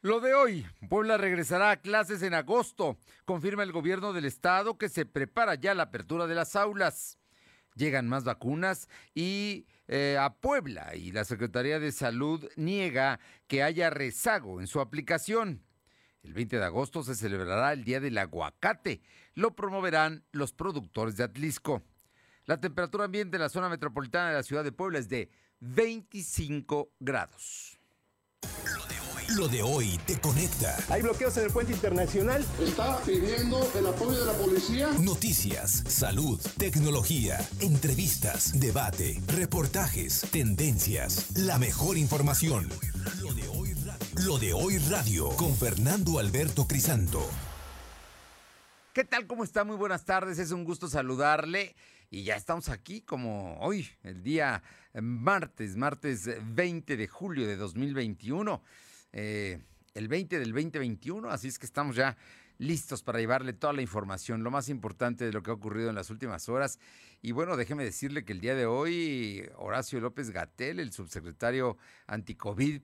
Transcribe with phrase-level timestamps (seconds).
[0.00, 2.96] Lo de hoy, Puebla regresará a clases en agosto.
[3.24, 7.18] Confirma el gobierno del estado que se prepara ya la apertura de las aulas.
[7.74, 13.90] Llegan más vacunas y eh, a Puebla y la Secretaría de Salud niega que haya
[13.90, 15.64] rezago en su aplicación.
[16.22, 19.00] El 20 de agosto se celebrará el Día del Aguacate.
[19.34, 21.82] Lo promoverán los productores de Atlisco.
[22.44, 25.28] La temperatura ambiente en la zona metropolitana de la ciudad de Puebla es de
[25.58, 27.80] 25 grados.
[29.36, 30.74] Lo de hoy te conecta.
[30.88, 32.46] Hay bloqueos en el puente internacional.
[32.60, 34.88] Está pidiendo el apoyo de la policía.
[35.00, 42.70] Noticias, salud, tecnología, entrevistas, debate, reportajes, tendencias, la mejor información.
[43.20, 47.20] Lo de hoy radio, Lo de hoy radio con Fernando Alberto Crisanto.
[48.94, 49.26] ¿Qué tal?
[49.26, 49.62] ¿Cómo está?
[49.62, 50.38] Muy buenas tardes.
[50.38, 51.76] Es un gusto saludarle.
[52.10, 54.62] Y ya estamos aquí como hoy, el día
[54.94, 58.62] martes, martes 20 de julio de 2021.
[59.12, 59.60] Eh,
[59.94, 62.16] el 20 del 2021, así es que estamos ya
[62.58, 65.94] listos para llevarle toda la información, lo más importante de lo que ha ocurrido en
[65.94, 66.78] las últimas horas.
[67.22, 72.82] Y bueno, déjeme decirle que el día de hoy, Horacio López Gatel, el subsecretario anticovid,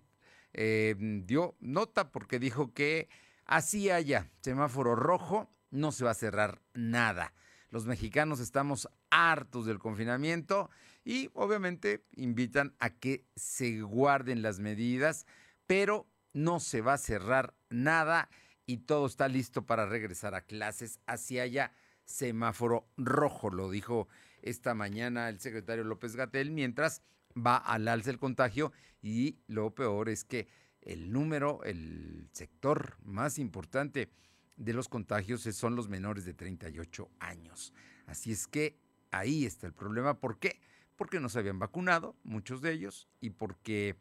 [0.53, 3.09] eh, dio nota porque dijo que
[3.45, 7.35] así haya semáforo rojo, no se va a cerrar nada.
[7.71, 10.71] Los mexicanos estamos hartos del confinamiento
[11.05, 15.27] y obviamente invitan a que se guarden las medidas,
[15.67, 18.29] pero no se va a cerrar nada
[18.67, 21.73] y todo está listo para regresar a clases hacia allá.
[22.05, 24.09] Semáforo rojo, lo dijo
[24.43, 27.03] esta mañana el secretario López Gatel, mientras
[27.35, 30.49] va al alza el contagio y lo peor es que
[30.83, 34.11] el número, el sector más importante
[34.57, 37.73] de los contagios son los menores de 38 años.
[38.07, 38.79] Así es que
[39.11, 40.21] ahí está el problema.
[40.21, 40.61] ¿Por qué?
[40.97, 43.97] Porque no se habían vacunado, muchos de ellos, y porque,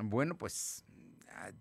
[0.00, 0.84] bueno, pues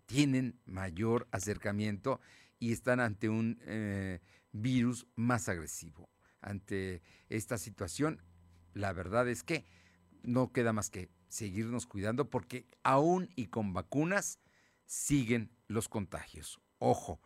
[0.05, 2.19] tienen mayor acercamiento
[2.59, 4.19] y están ante un eh,
[4.51, 6.09] virus más agresivo.
[6.41, 8.21] Ante esta situación,
[8.73, 9.65] la verdad es que
[10.23, 14.39] no queda más que seguirnos cuidando porque aún y con vacunas
[14.85, 16.59] siguen los contagios.
[16.77, 17.21] Ojo,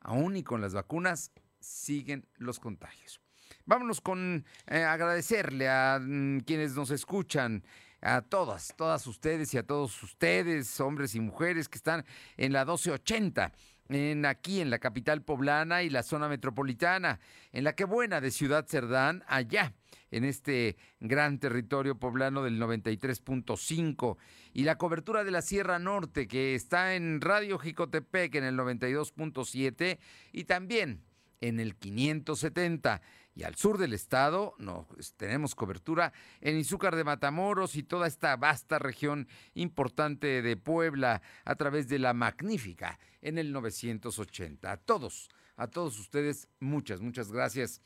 [0.00, 3.20] aún y con las vacunas siguen los contagios.
[3.66, 7.64] Vámonos con eh, agradecerle a mm, quienes nos escuchan
[8.04, 12.04] a todas, todas ustedes y a todos ustedes, hombres y mujeres que están
[12.36, 13.52] en la 1280
[13.88, 17.20] en aquí en la capital poblana y la zona metropolitana,
[17.52, 19.74] en la que buena de Ciudad Cerdán, allá
[20.10, 24.16] en este gran territorio poblano del 93.5
[24.52, 29.98] y la cobertura de la Sierra Norte que está en Radio Jicotepec en el 92.7
[30.32, 31.02] y también
[31.40, 33.02] en el 570
[33.34, 38.06] y al sur del estado no, pues, tenemos cobertura en Izúcar de Matamoros y toda
[38.06, 44.70] esta vasta región importante de Puebla a través de la magnífica en el 980.
[44.70, 47.80] A todos, a todos ustedes, muchas, muchas gracias.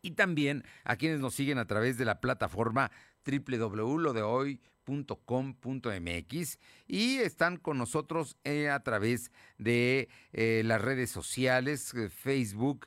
[0.00, 2.90] Y también a quienes nos siguen a través de la plataforma
[3.26, 12.08] www.lodehoy.com .com.mx y están con nosotros eh, a través de eh, las redes sociales, eh,
[12.08, 12.86] Facebook,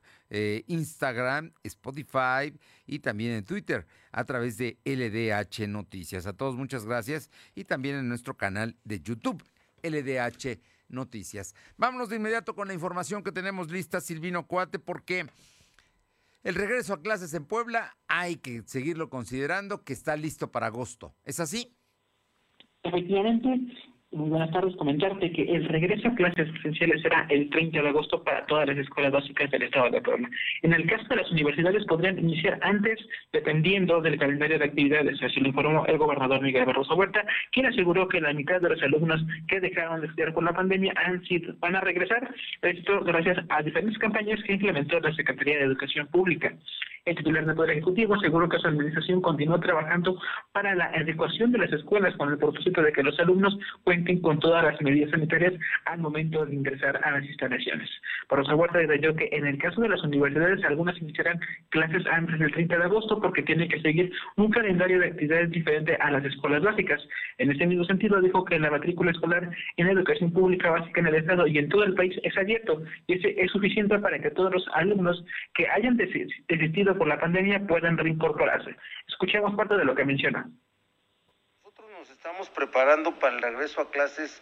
[0.67, 2.53] Instagram, Spotify
[2.85, 6.27] y también en Twitter a través de LDH Noticias.
[6.27, 9.43] A todos muchas gracias y también en nuestro canal de YouTube,
[9.81, 11.55] LDH Noticias.
[11.77, 15.27] Vámonos de inmediato con la información que tenemos lista, Silvino Cuate, porque...
[16.41, 21.13] El regreso a clases en Puebla hay que seguirlo considerando que está listo para agosto.
[21.25, 21.75] ¿Es así?
[22.83, 23.73] Efectivamente,
[24.11, 24.75] buenas tardes.
[24.75, 28.77] Comentarte que el regreso a clases presenciales será el 30 de agosto para todas las
[28.77, 30.29] escuelas básicas del Estado de Puebla.
[30.63, 32.99] En el caso de las universidades podrían iniciar antes,
[33.31, 35.21] dependiendo del calendario de actividades.
[35.21, 38.81] Así lo informó el gobernador Miguel Barroso Huerta, quien aseguró que la mitad de los
[38.81, 42.33] alumnos que dejaron de estudiar por la pandemia han sido, van a regresar.
[42.61, 46.53] Esto gracias a diferentes campañas que implementó la Secretaría de Educación Pública.
[47.05, 50.19] El titular del Poder Ejecutivo aseguró que su administración continúa trabajando
[50.51, 53.57] para la adecuación de las escuelas con el propósito de que los alumnos
[53.99, 55.53] cuenten con todas las medidas sanitarias
[55.85, 57.89] al momento de ingresar a las instalaciones.
[58.27, 61.39] Por otra parte, detalló que en el caso de las universidades, algunas iniciarán
[61.69, 65.95] clases antes del 30 de agosto porque tienen que seguir un calendario de actividades diferente
[65.99, 67.01] a las escuelas básicas.
[67.37, 71.07] En este mismo sentido, dijo que la matrícula escolar en la educación pública básica en
[71.07, 74.31] el Estado y en todo el país es abierto y ese es suficiente para que
[74.31, 75.23] todos los alumnos
[75.55, 78.75] que hayan desistido por la pandemia puedan reincorporarse.
[79.07, 80.49] Escuchemos parte de lo que menciona.
[82.19, 84.41] Estamos preparando para el regreso a clases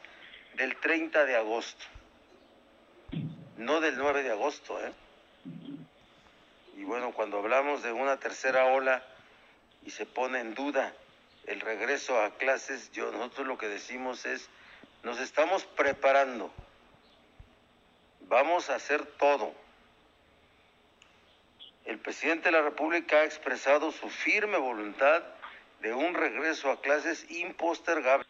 [0.55, 1.85] del 30 de agosto,
[3.57, 4.83] no del 9 de agosto.
[4.83, 4.91] ¿eh?
[6.75, 9.03] Y bueno, cuando hablamos de una tercera ola
[9.85, 10.91] y se pone en duda
[11.45, 14.49] el regreso a clases, yo nosotros lo que decimos es
[15.03, 16.51] nos estamos preparando
[18.21, 19.53] vamos a hacer todo.
[21.85, 25.21] El presidente de la República ha expresado su firme voluntad
[25.81, 28.25] de un regreso a clases impostergable.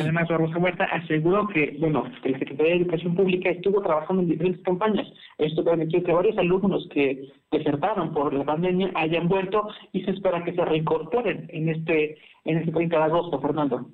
[0.00, 4.30] Además, Rosa Huerta aseguró que, bueno, que la Secretaría de Educación Pública estuvo trabajando en
[4.30, 5.06] diferentes campañas.
[5.38, 10.44] Esto permitió que varios alumnos que desertaron por la pandemia hayan vuelto y se espera
[10.44, 13.88] que se reincorporen en este, en este 30 de agosto, Fernando.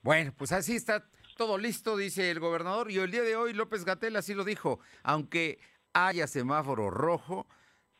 [0.00, 1.04] Bueno, pues así está
[1.36, 2.90] todo listo, dice el gobernador.
[2.90, 4.80] Y el día de hoy López Gatel así lo dijo.
[5.02, 5.58] Aunque
[5.92, 7.46] haya semáforo rojo,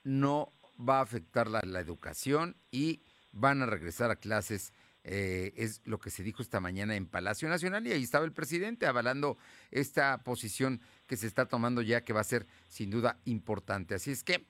[0.04, 3.02] no va a afectar la, la educación y
[3.32, 4.72] van a regresar a clases
[5.06, 8.32] eh, es lo que se dijo esta mañana en Palacio Nacional y ahí estaba el
[8.32, 9.36] presidente avalando
[9.70, 13.94] esta posición que se está tomando ya que va a ser sin duda importante.
[13.94, 14.46] Así es que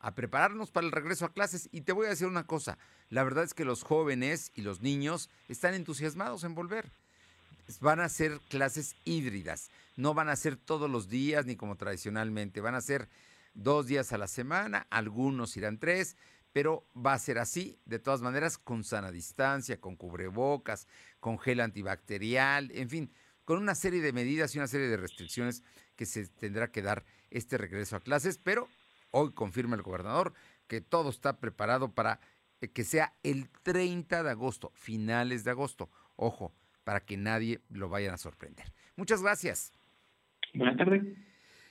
[0.00, 2.78] a prepararnos para el regreso a clases y te voy a decir una cosa,
[3.10, 6.90] la verdad es que los jóvenes y los niños están entusiasmados en volver.
[7.80, 12.62] Van a ser clases híbridas, no van a ser todos los días ni como tradicionalmente,
[12.62, 13.10] van a ser
[13.58, 16.16] dos días a la semana, algunos irán tres,
[16.52, 20.86] pero va a ser así, de todas maneras, con sana distancia, con cubrebocas,
[21.20, 23.12] con gel antibacterial, en fin,
[23.44, 25.62] con una serie de medidas y una serie de restricciones
[25.96, 28.68] que se tendrá que dar este regreso a clases, pero
[29.10, 30.32] hoy confirma el gobernador
[30.66, 32.20] que todo está preparado para
[32.60, 35.90] eh, que sea el 30 de agosto, finales de agosto.
[36.16, 38.72] Ojo, para que nadie lo vaya a sorprender.
[38.96, 39.72] Muchas gracias.
[40.54, 41.02] Buenas tardes.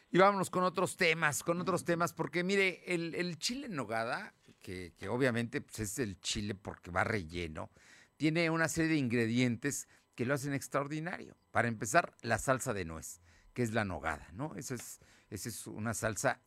[0.09, 4.33] Y vámonos con otros temas, con otros temas, porque mire, el, el chile en nogada
[4.67, 7.71] que, obviamente pues, es el chile porque va relleno,
[8.17, 11.37] tiene una serie de ingredientes que lo hacen extraordinario.
[11.51, 13.21] Para empezar, la salsa de nuez,
[13.53, 14.55] que es la nogada, ¿no?
[14.55, 14.99] Esa es,
[15.29, 16.41] esa es una salsa,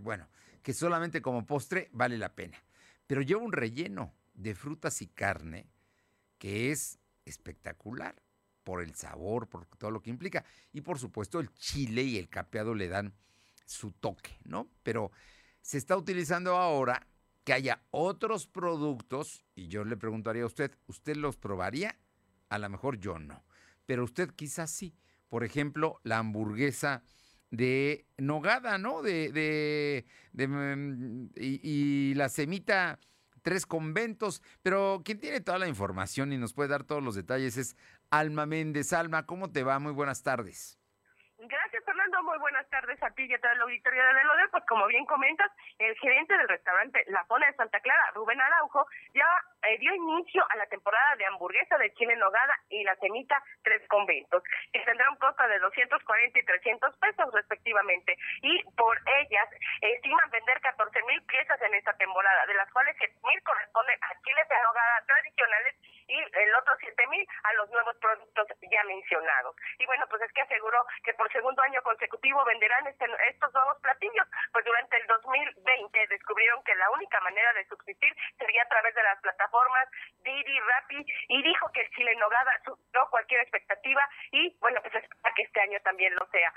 [0.00, 0.28] bueno,
[0.62, 2.62] que solamente como postre vale la pena.
[3.06, 5.66] Pero lleva un relleno de frutas y carne
[6.38, 8.22] que es espectacular
[8.68, 10.44] por el sabor, por todo lo que implica.
[10.74, 13.14] Y por supuesto el chile y el capeado le dan
[13.64, 14.68] su toque, ¿no?
[14.82, 15.10] Pero
[15.62, 17.06] se está utilizando ahora
[17.44, 21.98] que haya otros productos, y yo le preguntaría a usted, ¿usted los probaría?
[22.50, 23.42] A lo mejor yo no,
[23.86, 24.94] pero usted quizás sí.
[25.30, 27.02] Por ejemplo, la hamburguesa
[27.50, 29.00] de nogada, ¿no?
[29.00, 32.98] De, de, mm, y, y, la semita
[33.40, 37.56] tres conventos, pero quien tiene toda la información y nos puede dar todos los detalles
[37.56, 37.76] es
[38.10, 38.92] Alma Méndez.
[38.92, 39.78] Alma, ¿cómo te va?
[39.78, 40.78] Muy buenas tardes.
[41.40, 42.20] Gracias, Fernando.
[42.24, 44.48] Muy buenas tardes a ti y a toda la auditoría de Lode.
[44.50, 48.84] Pues como bien comentas, el gerente del restaurante La Zona de Santa Clara, Rubén Araujo,
[49.14, 49.24] ya
[49.62, 53.86] eh, dio inicio a la temporada de hamburguesa de chile nogada y la semita Tres
[53.86, 58.18] Conventos, que tendrá un costo de 240 y 300 pesos respectivamente.
[58.42, 59.48] Y por ellas
[59.80, 64.20] estiman vender 14 mil piezas en esta temporada, de las cuales 7 mil corresponden a
[64.22, 65.74] chiles de nogada tradicionales
[66.08, 69.54] y el otro 7 mil a los nuevos productos ya mencionados.
[69.78, 73.78] Y bueno, pues es que aseguró que por segundo año consecutivo venderán este, estos nuevos
[73.80, 78.94] platillos, pues durante el 2020 descubrieron que la única manera de subsistir sería a través
[78.94, 79.88] de las plataformas
[80.24, 85.34] Didi, Rappi, y dijo que el chile nogada superó cualquier expectativa y bueno, pues espera
[85.34, 86.52] que este año también lo sea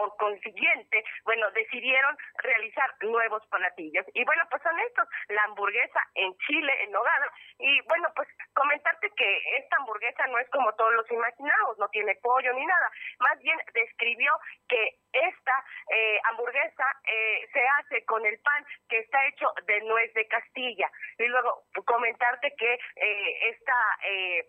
[0.00, 4.06] por consiguiente, bueno, decidieron realizar nuevos platillos.
[4.14, 7.30] Y bueno, pues son estos, la hamburguesa en Chile, en Nogada.
[7.58, 12.14] Y bueno, pues comentarte que esta hamburguesa no es como todos los imaginados, no tiene
[12.22, 12.90] pollo ni nada.
[13.18, 14.32] Más bien describió
[14.68, 20.14] que esta eh, hamburguesa eh, se hace con el pan que está hecho de nuez
[20.14, 20.90] de Castilla.
[21.18, 23.74] Y luego comentarte que eh, esta
[24.08, 24.48] eh,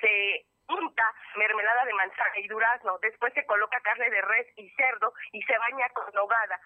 [0.00, 5.12] se punta mermelada de manzana y durazno, después se coloca carne de res y cerdo
[5.32, 6.60] y se baña con nogada,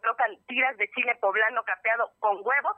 [0.00, 2.76] colocan tiras de chile poblano capeado con huevo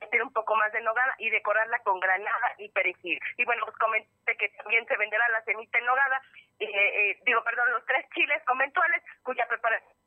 [0.00, 3.18] meter un poco más de nogada y decorarla con granada y perejil.
[3.36, 6.22] Y bueno, pues comenté que también se venderá la semita en nogada,
[6.60, 9.98] eh, eh, digo, perdón, los tres chiles conventuales cuya preparación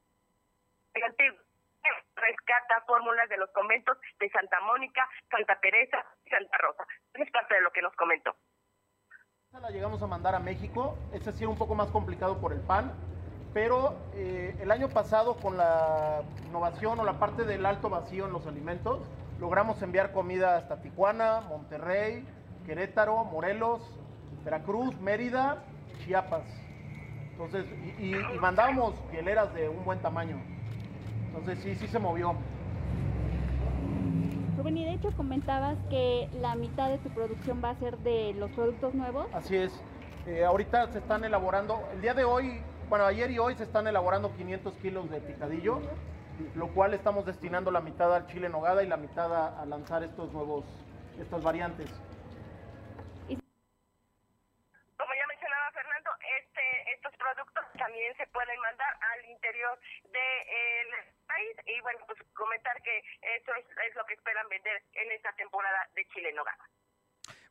[2.16, 6.86] rescata fórmulas de los conventos de Santa Mónica, Santa Teresa y Santa Rosa.
[7.16, 8.36] Es parte de lo que nos comentó.
[9.60, 12.62] La llegamos a mandar a México, ese sí era un poco más complicado por el
[12.62, 12.94] pan,
[13.54, 18.32] pero eh, el año pasado con la innovación o la parte del alto vacío en
[18.32, 19.02] los alimentos,
[19.42, 22.26] logramos enviar comida hasta Tijuana, Monterrey,
[22.66, 23.82] Querétaro, Morelos,
[24.46, 25.58] Veracruz, Mérida,
[26.06, 26.46] Chiapas.
[27.34, 27.66] Entonces,
[28.00, 30.38] y, y mandábamos hieleras de un buen tamaño.
[31.28, 32.36] Entonces sí, sí se movió.
[34.62, 38.34] Rubén, y de hecho comentabas que la mitad de tu producción va a ser de
[38.34, 39.26] los productos nuevos.
[39.34, 39.74] Así es.
[40.28, 43.88] Eh, ahorita se están elaborando, el día de hoy, bueno, ayer y hoy se están
[43.88, 45.82] elaborando 500 kilos de picadillo,
[46.54, 49.66] lo cual estamos destinando la mitad al chile en nogada y la mitad a, a
[49.66, 50.64] lanzar estos nuevos,
[51.20, 51.90] estas variantes.
[53.28, 59.80] Como ya mencionaba Fernando, este, estos productos también se pueden mandar al interior
[60.14, 60.20] de...
[60.20, 60.71] Eh,
[61.42, 61.56] país.
[61.66, 62.98] Y bueno, pues comentar que
[63.38, 66.70] eso es, es lo que esperan vender en esta temporada de chile en nogada.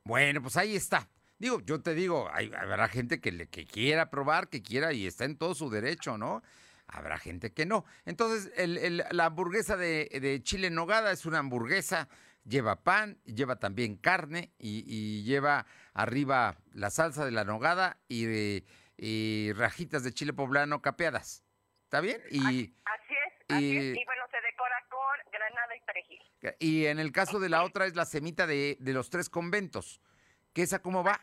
[0.04, 1.08] Bueno, pues ahí está.
[1.38, 5.06] Digo, yo te digo, hay, habrá gente que, le, que quiera probar, que quiera y
[5.06, 6.42] está en todo su derecho, ¿no?
[6.86, 7.84] Habrá gente que no.
[8.04, 12.08] Entonces, el, el, la hamburguesa de, de, chile en nogada es una hamburguesa,
[12.44, 18.64] lleva pan, lleva también carne y, y lleva arriba la salsa de la nogada y,
[18.98, 21.44] y, rajitas de chile poblano capeadas.
[21.84, 22.20] ¿Está bien?
[22.30, 22.74] Y,
[23.56, 23.96] así, es.
[23.96, 26.22] Y bueno, se decora con granada y perejil.
[26.58, 30.00] Y en el caso de la otra es la semita de, de los tres conventos.
[30.54, 31.20] ¿Qué esa cómo va?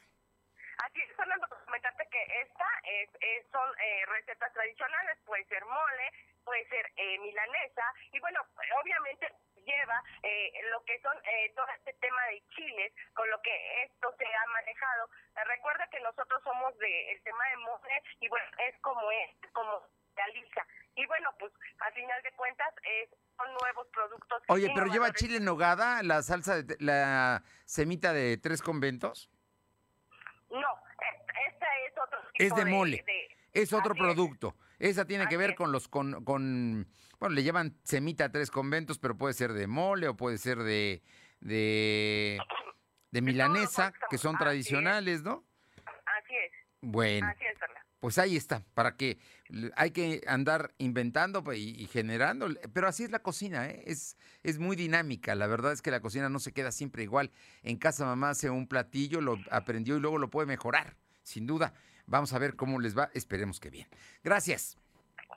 [0.77, 6.11] Así es, Fernando, comentarte que esta es, es, son eh, recetas tradicionales, puede ser mole,
[6.45, 8.39] puede ser eh, milanesa, y bueno,
[8.81, 9.27] obviamente
[9.65, 14.15] lleva eh, lo que son eh, todo este tema de chiles, con lo que esto
[14.17, 15.09] se ha manejado.
[15.45, 19.83] Recuerda que nosotros somos de el tema de mole, y bueno, es como es, como
[20.95, 24.41] Y bueno, pues al final de cuentas es, son nuevos productos.
[24.47, 29.29] Oye, pero lleva chile en nogada, la salsa, de, la semita de tres conventos.
[30.49, 30.67] No,
[31.47, 33.03] esta es otro tipo Es de mole.
[33.05, 34.55] De, es otro producto.
[34.79, 34.91] Es.
[34.91, 36.87] Esa tiene Así que ver con los con, con
[37.19, 40.59] bueno, le llevan semita a tres conventos, pero puede ser de mole o puede ser
[40.59, 41.03] de
[41.39, 42.39] de
[43.11, 45.43] de milanesa, que son tradicionales, ¿no?
[46.05, 46.51] Así es.
[46.81, 47.76] Bueno, Así es, Fernando.
[47.99, 49.17] Pues ahí está, para que
[49.75, 53.83] hay que andar inventando pues, y, y generando, pero así es la cocina, ¿eh?
[53.85, 57.31] es, es muy dinámica, la verdad es que la cocina no se queda siempre igual.
[57.63, 61.73] En casa mamá hace un platillo, lo aprendió y luego lo puede mejorar, sin duda.
[62.05, 63.87] Vamos a ver cómo les va, esperemos que bien.
[64.23, 64.77] Gracias.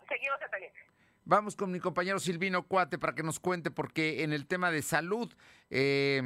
[0.08, 0.78] Seguimos pendiente.
[1.24, 4.82] Vamos con mi compañero Silvino Cuate para que nos cuente, porque en el tema de
[4.82, 5.32] salud
[5.70, 6.22] eh,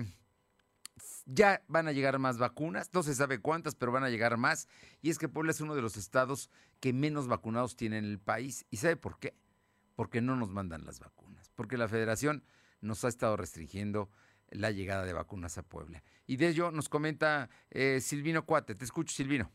[1.27, 4.69] ya van a llegar más vacunas, no se sabe cuántas, pero van a llegar más.
[5.01, 6.51] Y es que Puebla es uno de los estados
[6.81, 8.67] que menos vacunados tiene en el país.
[8.71, 9.35] ¿Y sabe por qué?
[9.97, 12.45] Porque no nos mandan las vacunas, porque la federación
[12.81, 14.11] nos ha estado restringiendo
[14.51, 16.03] la llegada de vacunas a Puebla.
[16.27, 18.75] Y de ello nos comenta eh, Silvino Cuate.
[18.75, 19.51] Te escucho, Silvino.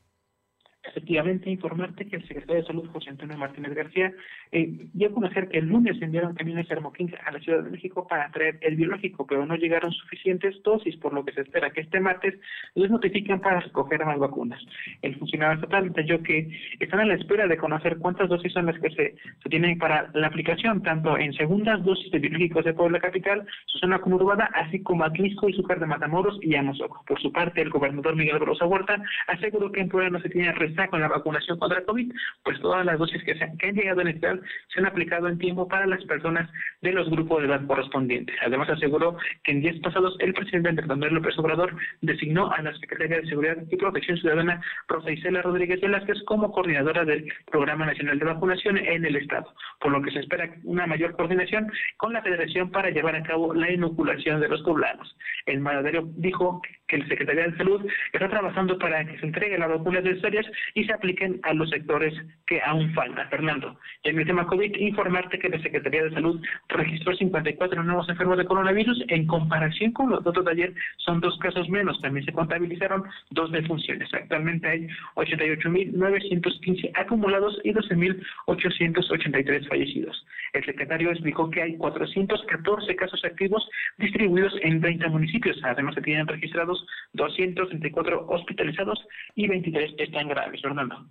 [0.81, 4.13] Efectivamente, informarte que el secretario de Salud, José Antonio Martínez García,
[4.51, 8.07] eh, dio a conocer que el lunes enviaron camiones Hermoquín a la Ciudad de México
[8.07, 11.81] para traer el biológico, pero no llegaron suficientes dosis, por lo que se espera que
[11.81, 12.39] este martes
[12.75, 14.65] les notifiquen para recoger más vacunas.
[15.01, 16.47] El funcionario estatal detalló que
[16.79, 19.15] están a la espera de conocer cuántas dosis son las que se,
[19.49, 23.99] tienen para la aplicación, tanto en segundas dosis de biológicos de Puebla Capital, su zona
[23.99, 27.05] conurbada, así como Atlisco, Izúcar de Matamoros y Amozoc.
[27.05, 30.53] Por su parte, el gobernador Miguel Brosa Huerta aseguró que en Puebla no se tiene
[30.89, 32.11] con la vacunación contra COVID,
[32.43, 34.39] pues todas las dosis que, se, que han llegado a necesitar
[34.73, 36.49] se han aplicado en tiempo para las personas
[36.81, 38.35] de los grupos de edad correspondientes.
[38.45, 42.73] Además, aseguró que en días pasados el presidente Andrés Manuel López Obrador designó a la
[42.77, 48.19] Secretaria de Seguridad y Protección Ciudadana, Rosa Isela Rodríguez Velázquez, como coordinadora del Programa Nacional
[48.19, 52.21] de Vacunación en el Estado, por lo que se espera una mayor coordinación con la
[52.21, 55.15] Federación para llevar a cabo la inoculación de los poblanos.
[55.45, 59.69] El mandatario dijo que la Secretaría de Salud está trabajando para que se entregue las
[59.69, 62.13] vacunas necesarias y se apliquen a los sectores
[62.47, 63.29] que aún faltan.
[63.29, 68.09] Fernando, y en el tema COVID, informarte que la Secretaría de Salud registró 54 nuevos
[68.09, 69.03] enfermos de coronavirus.
[69.07, 72.01] En comparación con los datos de ayer, son dos casos menos.
[72.01, 74.13] También se contabilizaron dos defunciones.
[74.13, 80.25] Actualmente hay 88.915 acumulados y 12.883 fallecidos.
[80.53, 85.59] El secretario explicó que hay 414 casos activos distribuidos en 30 municipios.
[85.63, 86.78] Además, se tienen registrados
[87.13, 88.99] 234 hospitalizados
[89.35, 90.61] y 23 están graves.
[90.61, 91.07] Fernando.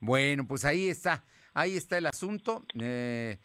[0.00, 1.24] Bueno, pues ahí está,
[1.54, 2.64] ahí está el asunto.
[2.80, 3.38] Eh,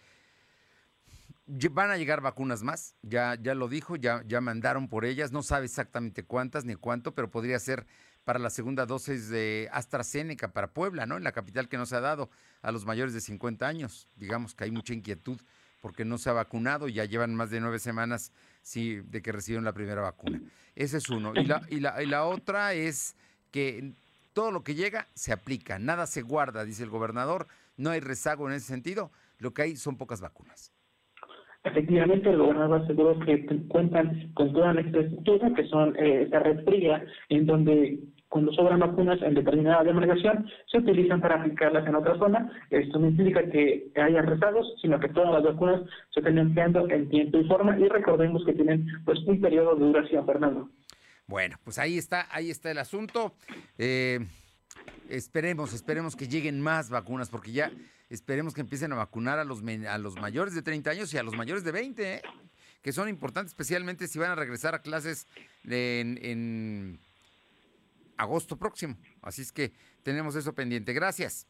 [1.71, 5.43] van a llegar vacunas más, ya, ya lo dijo, ya, ya mandaron por ellas, no
[5.43, 7.85] sabe exactamente cuántas ni cuánto, pero podría ser
[8.23, 11.17] para la segunda dosis de AstraZeneca para Puebla, ¿no?
[11.17, 12.29] En la capital que no se ha dado
[12.61, 14.07] a los mayores de 50 años.
[14.15, 15.41] Digamos que hay mucha inquietud
[15.81, 18.31] porque no se ha vacunado ya llevan más de nueve semanas
[18.63, 20.41] sí, de que recibieron la primera vacuna.
[20.75, 21.33] Ese es uno.
[21.35, 23.15] Y la, y la, y la otra es
[23.51, 23.93] que
[24.33, 28.49] todo lo que llega se aplica, nada se guarda, dice el gobernador, no hay rezago
[28.49, 30.73] en ese sentido, lo que hay son pocas vacunas.
[31.63, 36.63] Efectivamente, el gobernador aseguró que cuentan con toda la infraestructura, que son eh, esta red
[36.65, 37.99] fría, en donde
[38.33, 42.51] cuando sobran vacunas en determinada demarcación, se utilizan para aplicarlas en otra zona.
[42.71, 47.09] Esto no implica que haya rezagos, sino que todas las vacunas se están empleando en
[47.09, 50.67] tiempo y forma, y recordemos que tienen pues un periodo de duración, Fernando.
[51.27, 53.35] Bueno, pues ahí está, ahí está el asunto.
[53.77, 54.25] Eh,
[55.09, 57.71] esperemos, esperemos que lleguen más vacunas, porque ya
[58.09, 61.23] esperemos que empiecen a vacunar a los, a los mayores de 30 años y a
[61.23, 62.21] los mayores de 20, ¿eh?
[62.81, 65.27] que son importantes, especialmente si van a regresar a clases
[65.65, 66.99] en, en
[68.23, 68.97] agosto próximo.
[69.21, 70.93] Así es que tenemos eso pendiente.
[70.93, 71.47] Gracias.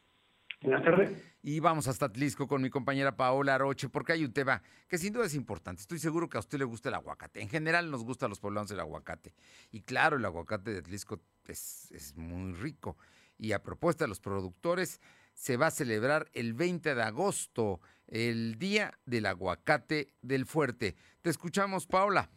[0.61, 1.11] Buenas tardes.
[1.41, 5.11] Y vamos hasta Atlisco con mi compañera Paola Aroche, porque hay un tema que sin
[5.11, 5.81] duda es importante.
[5.81, 7.41] Estoy seguro que a usted le gusta el aguacate.
[7.41, 9.33] En general nos gusta a los poblanos el aguacate.
[9.71, 12.97] Y claro, el aguacate de Atlisco es, es muy rico.
[13.37, 15.01] Y a propuesta de los productores,
[15.33, 20.95] se va a celebrar el 20 de agosto, el Día del Aguacate del Fuerte.
[21.21, 22.29] Te escuchamos, Paola.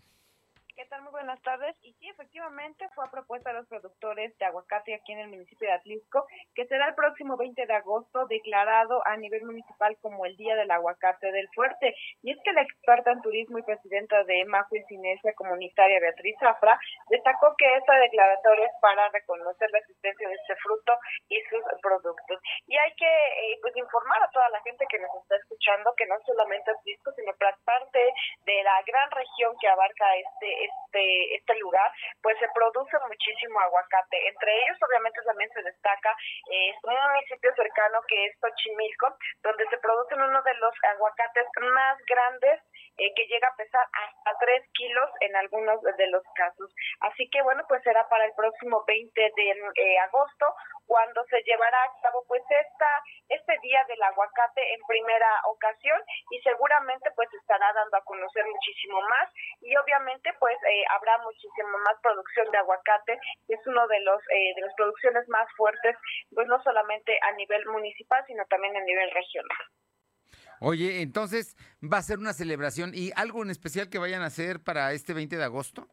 [1.27, 1.75] Buenas tardes.
[1.83, 5.75] Y sí, efectivamente fue propuesta de los productores de aguacate aquí en el municipio de
[5.75, 10.55] Atlisco, que será el próximo 20 de agosto declarado a nivel municipal como el Día
[10.55, 11.97] del Aguacate del Fuerte.
[12.23, 16.79] Y es que la experta en turismo y presidenta de Majo Incinencia Comunitaria, Beatriz Zafra,
[17.11, 20.93] destacó que esta declaratoria es para reconocer la existencia de este fruto
[21.29, 22.39] y sus productos.
[22.69, 26.07] Y hay que eh, pues informar a toda la gente que nos está escuchando que
[26.07, 27.99] no solamente Atlisco, sino que parte
[28.45, 31.91] de la gran región que abarca este este, este lugar,
[32.23, 34.29] pues se produce muchísimo aguacate.
[34.29, 36.17] Entre ellos, obviamente, también se destaca
[36.51, 41.99] eh, un municipio cercano que es Xochimilco, donde se producen uno de los aguacates más
[42.07, 42.61] grandes
[42.99, 46.73] eh, que llega a pesar hasta 3 kilos en algunos de los casos.
[47.01, 50.47] Así que bueno, pues será para el próximo 20 de eh, agosto
[50.87, 52.89] cuando se llevará a cabo pues esta
[53.29, 56.01] este día del aguacate en primera ocasión
[56.31, 59.29] y seguramente pues estará dando a conocer muchísimo más
[59.61, 64.23] y obviamente pues eh, habrá muchísimo más producción de aguacate que es uno de los
[64.27, 65.97] de las producciones más fuertes
[66.33, 69.67] pues no solamente a nivel municipal sino también a nivel regional.
[70.61, 74.63] Oye, entonces, ¿va a ser una celebración y algo en especial que vayan a hacer
[74.63, 75.87] para este 20 de agosto?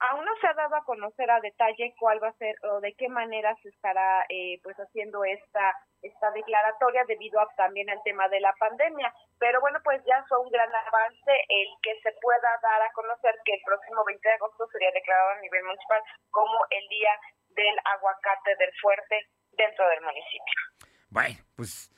[0.00, 2.92] Aún no se ha dado a conocer a detalle cuál va a ser o de
[2.94, 8.28] qué manera se estará eh, pues haciendo esta esta declaratoria debido a también al tema
[8.28, 9.12] de la pandemia.
[9.38, 13.34] Pero bueno, pues ya fue un gran avance el que se pueda dar a conocer
[13.44, 17.18] que el próximo 20 de agosto sería declarado a nivel municipal como el Día
[17.56, 19.16] del Aguacate del Fuerte
[19.52, 20.60] dentro del municipio.
[21.08, 21.93] Bueno, pues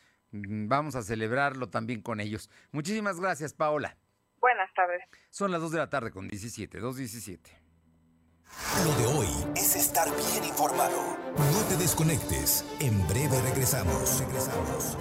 [0.68, 2.50] vamos a celebrarlo también con ellos.
[2.72, 3.96] Muchísimas gracias, Paola.
[4.40, 5.02] Buenas tardes.
[5.30, 7.40] Son las 2 de la tarde con 17, 2.17.
[8.84, 11.16] Lo de hoy es estar bien informado.
[11.36, 12.64] No te desconectes.
[12.80, 14.20] En breve regresamos.
[14.20, 14.96] Regresamos.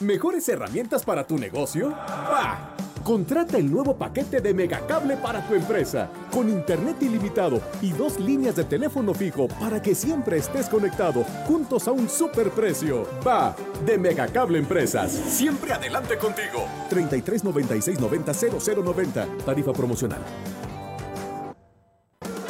[0.00, 1.90] ¿Mejores herramientas para tu negocio?
[1.90, 2.79] ¡Bah!
[3.10, 8.54] Contrata el nuevo paquete de Megacable para tu empresa, con internet ilimitado y dos líneas
[8.54, 13.08] de teléfono fijo para que siempre estés conectado, juntos a un superprecio.
[13.26, 15.10] Va, de Megacable Empresas.
[15.10, 16.64] Siempre adelante contigo.
[16.88, 19.26] 33 96 90 0090.
[19.44, 20.20] Tarifa promocional.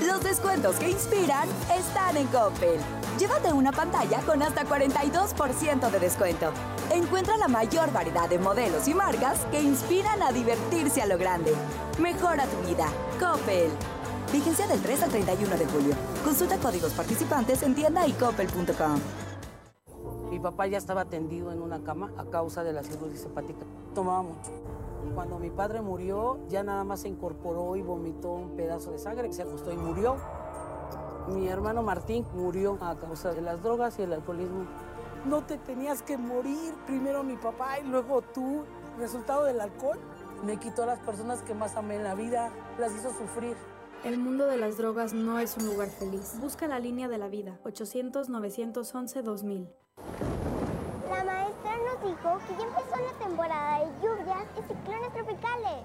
[0.06, 2.80] Los descuentos que inspiran están en Coppel.
[3.20, 6.52] Llévate una pantalla con hasta 42% de descuento.
[6.90, 11.52] Encuentra la mayor variedad de modelos y marcas que inspiran a divertirse a lo grande.
[11.98, 12.86] Mejora tu vida.
[13.20, 13.68] Coppel.
[14.32, 15.94] Vigencia del 3 al 31 de julio.
[16.24, 18.98] Consulta códigos participantes en tienda y coppel.com.
[20.30, 23.66] Mi papá ya estaba tendido en una cama a causa de la cirugía hepática.
[23.94, 24.50] Tomaba mucho.
[25.14, 29.30] Cuando mi padre murió, ya nada más se incorporó y vomitó un pedazo de sangre,
[29.30, 30.16] se acostó y murió.
[31.30, 34.66] Mi hermano Martín murió a causa de las drogas y el alcoholismo.
[35.26, 38.64] No te tenías que morir, primero mi papá y luego tú.
[38.98, 40.00] Resultado del alcohol
[40.44, 43.56] me quitó a las personas que más amé en la vida, las hizo sufrir.
[44.04, 46.34] El mundo de las drogas no es un lugar feliz.
[46.40, 49.68] Busca la línea de la vida, 800-911-2000.
[51.10, 55.84] La maestra nos dijo que ya empezó la temporada de lluvias y ciclones tropicales.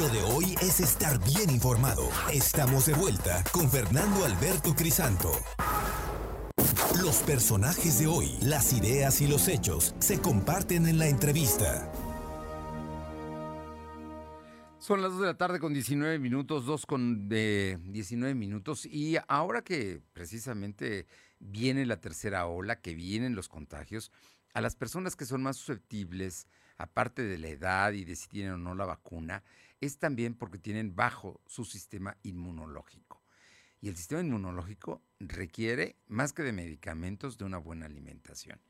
[0.00, 2.10] Lo de hoy es estar bien informado.
[2.30, 5.32] Estamos de vuelta con Fernando Alberto Crisanto.
[7.02, 11.90] Los personajes de hoy, las ideas y los hechos se comparten en la entrevista.
[14.78, 18.84] Son las 2 de la tarde con 19 minutos, 2 con de 19 minutos.
[18.84, 21.06] Y ahora que precisamente
[21.38, 24.12] viene la tercera ola, que vienen los contagios,
[24.52, 28.52] a las personas que son más susceptibles, aparte de la edad y de si tienen
[28.52, 29.42] o no la vacuna,
[29.80, 33.22] es también porque tienen bajo su sistema inmunológico.
[33.80, 38.60] Y el sistema inmunológico requiere, más que de medicamentos, de una buena alimentación.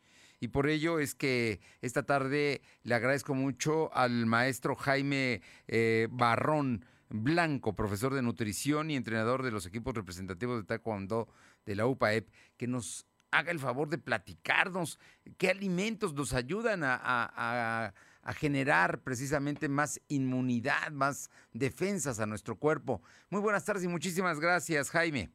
[0.40, 6.84] Y por ello es que esta tarde le agradezco mucho al maestro Jaime eh, Barrón
[7.08, 11.28] Blanco, profesor de nutrición y entrenador de los equipos representativos de Taekwondo
[11.64, 14.98] de la UPAEP, que nos haga el favor de platicarnos
[15.38, 17.94] qué alimentos nos ayudan a a
[18.32, 23.02] generar precisamente más inmunidad, más defensas a nuestro cuerpo.
[23.30, 25.30] Muy buenas tardes y muchísimas gracias, Jaime.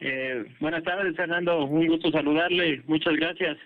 [0.00, 1.64] Eh, buenas tardes, Fernando.
[1.64, 2.82] Un gusto saludarle.
[2.86, 3.56] Muchas gracias.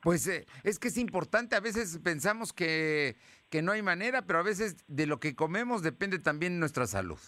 [0.00, 3.16] Pues eh, es que es importante, a veces pensamos que,
[3.50, 7.18] que no hay manera, pero a veces de lo que comemos depende también nuestra salud.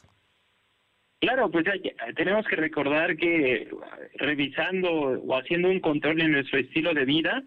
[1.21, 1.83] Claro, pues hay-
[2.15, 3.69] tenemos que recordar que
[4.15, 7.43] revisando o haciendo un control en nuestro estilo de vida,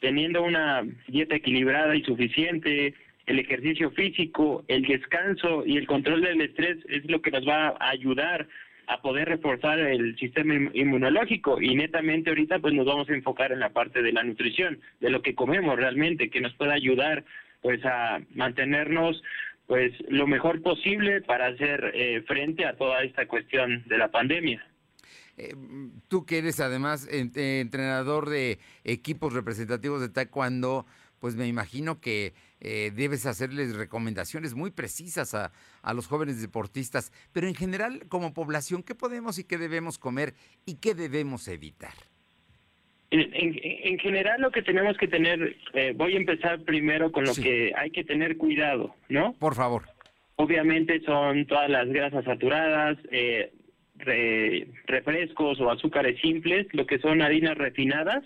[0.00, 2.94] teniendo una dieta equilibrada y suficiente,
[3.26, 7.68] el ejercicio físico, el descanso y el control del estrés es lo que nos va
[7.68, 8.48] a ayudar
[8.88, 13.60] a poder reforzar el sistema inmunológico y netamente ahorita pues nos vamos a enfocar en
[13.60, 17.24] la parte de la nutrición, de lo que comemos realmente, que nos pueda ayudar
[17.60, 19.22] pues a mantenernos
[19.66, 24.66] pues lo mejor posible para hacer eh, frente a toda esta cuestión de la pandemia.
[25.36, 25.54] Eh,
[26.08, 30.86] tú que eres además eh, entrenador de equipos representativos de taekwondo,
[31.18, 37.12] pues me imagino que eh, debes hacerles recomendaciones muy precisas a, a los jóvenes deportistas,
[37.32, 40.34] pero en general como población, ¿qué podemos y qué debemos comer
[40.66, 41.94] y qué debemos evitar?
[43.10, 47.24] En, en- en general lo que tenemos que tener, eh, voy a empezar primero con
[47.24, 47.42] lo Sí.
[47.42, 49.34] que hay que tener cuidado, ¿no?
[49.34, 49.84] Por favor.
[50.36, 53.52] Obviamente son todas las grasas saturadas, eh,
[54.02, 58.22] re- refrescos o azúcares simples, lo que son harinas refinadas,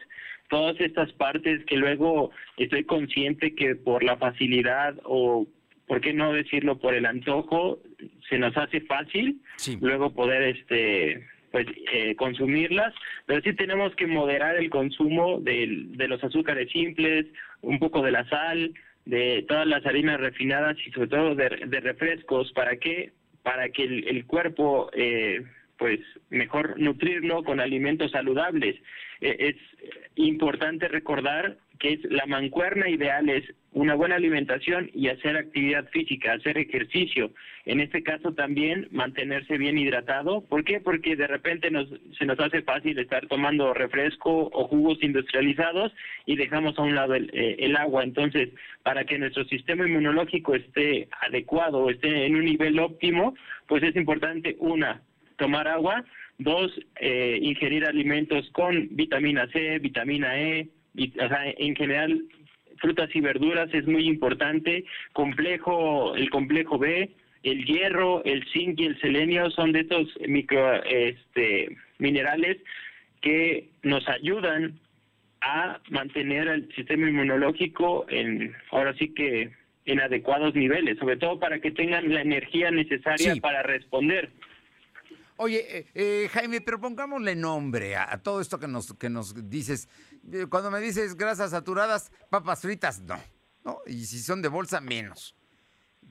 [0.48, 5.46] todas estas partes que luego estoy consciente que por la facilidad o,
[5.86, 7.78] por qué no decirlo, por el antojo,
[8.28, 9.40] se nos hace fácil
[9.80, 12.92] luego poder este pues eh, consumirlas,
[13.24, 17.24] pero sí tenemos que moderar el consumo de los azúcares simples,
[17.62, 18.74] un poco de la sal,
[19.06, 23.12] de todas las harinas refinadas y sobre todo de, de refrescos, ¿para qué?
[23.42, 25.44] Para que el, el cuerpo, eh,
[25.78, 28.76] pues, mejor nutrirlo con alimentos saludables.
[29.20, 29.56] Eh, es
[30.16, 36.32] importante recordar que es la mancuerna ideal es una buena alimentación y hacer actividad física,
[36.32, 37.30] hacer ejercicio.
[37.66, 40.40] En este caso también mantenerse bien hidratado.
[40.40, 40.80] ¿Por qué?
[40.80, 41.86] Porque de repente nos,
[42.18, 45.92] se nos hace fácil estar tomando refresco o jugos industrializados
[46.24, 48.02] y dejamos a un lado el, eh, el agua.
[48.02, 48.48] Entonces,
[48.82, 53.34] para que nuestro sistema inmunológico esté adecuado, esté en un nivel óptimo,
[53.66, 55.02] pues es importante, una,
[55.36, 56.04] tomar agua,
[56.38, 62.22] dos, eh, ingerir alimentos con vitamina C, vitamina E, vi- o sea, en general
[62.78, 67.10] frutas y verduras es muy importante, complejo, el complejo B,
[67.42, 72.58] el hierro, el zinc y el selenio son de estos micro este minerales
[73.22, 74.78] que nos ayudan
[75.40, 79.50] a mantener el sistema inmunológico en ahora sí que
[79.86, 83.40] en adecuados niveles, sobre todo para que tengan la energía necesaria Sí.
[83.40, 84.28] para responder.
[85.38, 89.88] Oye, eh, eh, Jaime, pero pongámosle nombre a, todo esto que nos, que nos dices.
[90.32, 93.18] Eh, Cuando me dices grasas saturadas, papas fritas, no.
[93.64, 93.80] ¿no?
[93.86, 95.36] Y si son de bolsa, menos.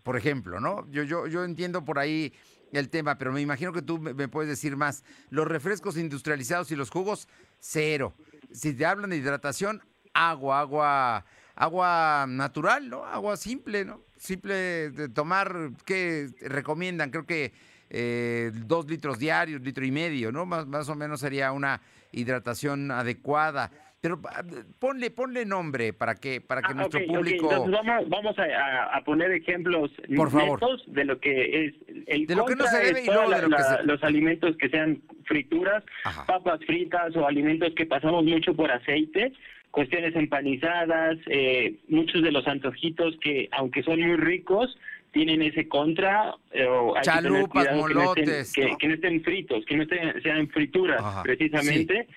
[0.03, 0.87] Por ejemplo, ¿no?
[0.91, 2.33] Yo, yo, yo entiendo por ahí
[2.71, 5.03] el tema, pero me imagino que tú me, me puedes decir más.
[5.29, 7.27] Los refrescos industrializados y los jugos,
[7.59, 8.13] cero.
[8.51, 9.81] Si te hablan de hidratación,
[10.13, 13.05] agua, agua, agua natural, ¿no?
[13.05, 14.01] Agua simple, ¿no?
[14.17, 17.09] Simple de tomar, ¿qué recomiendan?
[17.09, 17.53] Creo que
[17.89, 20.45] eh, dos litros diarios, litro y medio, ¿no?
[20.45, 23.71] Más, más o menos sería una hidratación adecuada.
[24.01, 24.43] Pero ah,
[24.77, 27.49] ponle, ponle nombre para que, para que Ah, nuestro público...
[27.51, 30.61] Entonces vamos, vamos a, poner ejemplos Por favor.
[30.61, 31.73] netos de lo que es
[32.05, 34.03] el De lo que no se debe y toda de lo que la- se- los
[34.03, 35.83] alimentos que sean frituras,
[36.27, 39.33] papas fritas o alimentos que pasamos mucho por aceite,
[39.71, 44.77] cuestiones empanizadas, eh, muchos de los antojitos que aunque son muy ricos
[45.15, 48.77] tienen ese contra eh, o hay que Chalupas, que no estén- molotes, que, ¿no?
[48.77, 52.07] que no estén fritos, que no estén, sean frituras precisamente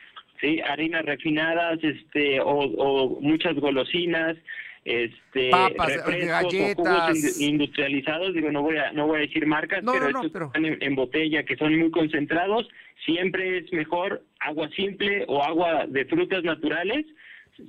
[0.40, 4.36] sí harinas refinadas este o, o muchas golosinas
[4.84, 6.78] este Papas, refrescos galletas.
[6.78, 10.06] o jugos indu- industrializados digo no voy a no voy a decir marcas No, pero
[10.08, 12.68] estos pero- están en, en botella que son muy concentrados
[13.06, 17.06] siempre es mejor agua simple o agua de frutas naturales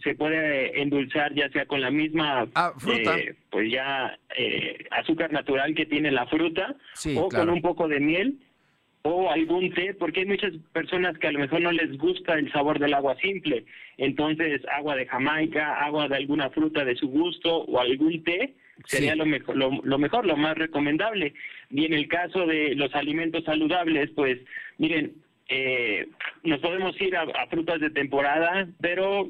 [0.04, 3.18] se puede endulzar ya sea con la misma Ah, fruta.
[3.18, 7.46] eh, pues ya eh, azúcar natural que tiene la fruta Sí, o claro.
[7.46, 8.36] con un poco de miel
[9.04, 12.52] o algún té, porque hay muchas personas que a lo mejor no les gusta el
[12.52, 13.64] sabor del agua simple.
[13.98, 19.16] Entonces, agua de Jamaica, agua de alguna fruta de su gusto o algún té sería
[19.16, 21.34] lo, mejor, lo, lo mejor, lo más recomendable.
[21.70, 24.38] Y en el caso de los alimentos saludables, pues
[24.78, 25.14] miren,
[25.48, 26.08] eh,
[26.44, 29.30] nos podemos ir a, a frutas de temporada, pero,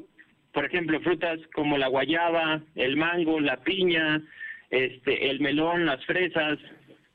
[0.52, 4.22] por ejemplo, frutas como la guayaba, el mango, la piña,
[4.70, 6.58] este, el melón, las fresas,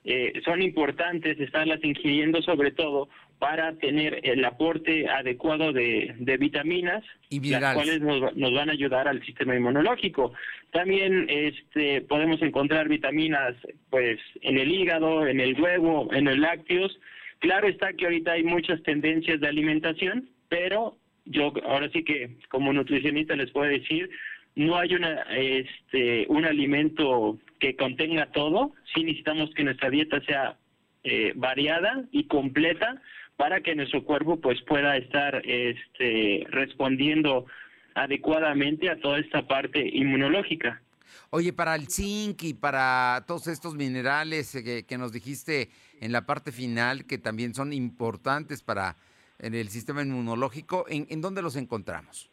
[0.03, 7.03] eh, son importantes estarlas ingiriendo sobre todo para tener el aporte adecuado de, de vitaminas,
[7.29, 10.33] y las cuales nos, nos, van a ayudar al sistema inmunológico.
[10.71, 13.55] También este, podemos encontrar vitaminas
[13.89, 16.97] pues en el hígado, en el huevo, en los lácteos.
[17.39, 22.71] Claro está que ahorita hay muchas tendencias de alimentación, pero yo ahora sí que como
[22.71, 24.09] nutricionista les puedo decir,
[24.55, 30.57] no hay una, este, un alimento que contenga todo, sí necesitamos que nuestra dieta sea
[31.03, 33.01] eh, variada y completa
[33.37, 37.45] para que nuestro cuerpo pues pueda estar este, respondiendo
[37.95, 40.81] adecuadamente a toda esta parte inmunológica.
[41.29, 46.25] Oye, para el zinc y para todos estos minerales que, que nos dijiste en la
[46.25, 48.95] parte final, que también son importantes para
[49.39, 52.31] en el sistema inmunológico, ¿en, en dónde los encontramos?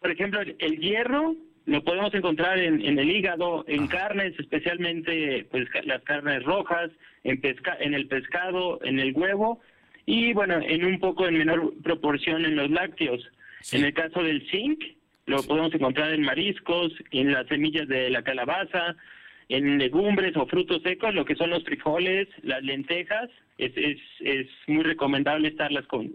[0.00, 1.34] Por ejemplo, el hierro
[1.66, 6.90] lo podemos encontrar en, en el hígado, en carnes, especialmente pues las carnes rojas,
[7.22, 9.60] en, pesca, en el pescado, en el huevo
[10.06, 13.20] y bueno, en un poco en menor proporción en los lácteos.
[13.72, 14.82] En el caso del zinc,
[15.26, 18.96] lo podemos encontrar en mariscos, en las semillas de la calabaza,
[19.50, 24.46] en legumbres o frutos secos, lo que son los frijoles, las lentejas, es, es, es
[24.68, 26.14] muy recomendable estarlas con,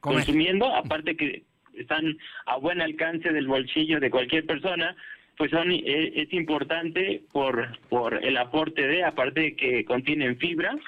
[0.00, 1.42] consumiendo, aparte que
[1.74, 4.94] están a buen alcance del bolsillo de cualquier persona,
[5.36, 10.78] pues son, eh, es, importante por, por el aporte de, aparte de que contienen fibra,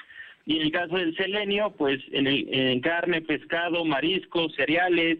[0.45, 5.19] y en el caso del selenio, pues en, el, en carne, pescado, mariscos, cereales,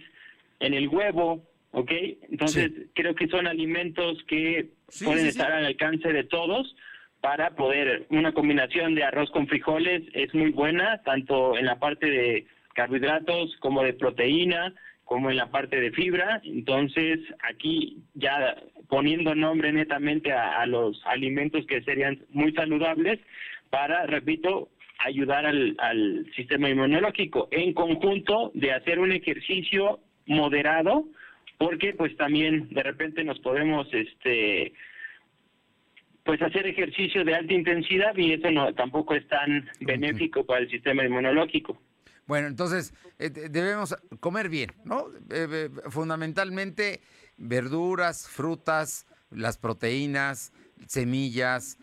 [0.62, 1.92] en el huevo, ¿ok?
[2.30, 4.70] Entonces creo que son alimentos que
[5.04, 6.76] pueden estar al alcance de todos
[7.24, 12.10] para poder, una combinación de arroz con frijoles es muy buena, tanto en la parte
[12.10, 14.74] de carbohidratos como de proteína,
[15.06, 16.42] como en la parte de fibra.
[16.44, 18.58] Entonces, aquí ya
[18.90, 23.22] poniendo nombre netamente a, los alimentos que serían muy saludables
[23.70, 24.68] para, repito,
[25.00, 31.06] ayudar al, al sistema inmunológico en conjunto de hacer un ejercicio moderado
[31.58, 34.74] porque pues también de repente nos podemos este
[36.24, 40.70] pues hacer ejercicio de alta intensidad y eso no tampoco es tan benéfico para el
[40.70, 41.78] sistema inmunológico.
[42.26, 45.08] Bueno, entonces eh, debemos comer bien, ¿no?
[45.30, 47.02] Eh, eh, fundamentalmente
[47.38, 50.54] verduras, frutas, las proteínas,
[50.88, 51.78] semillas,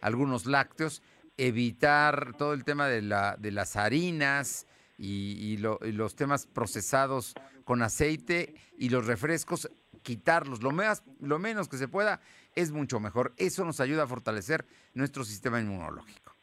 [0.00, 1.02] algunos lácteos,
[1.36, 4.66] evitar todo el tema de, la, de las harinas
[4.98, 7.34] y, los temas procesados
[7.64, 9.70] con aceite y los refrescos,
[10.02, 12.20] quitarlos lo, más, lo menos que se pueda
[12.54, 13.34] es mucho mejor.
[13.36, 16.34] Eso nos ayuda a fortalecer nuestro sistema inmunológico.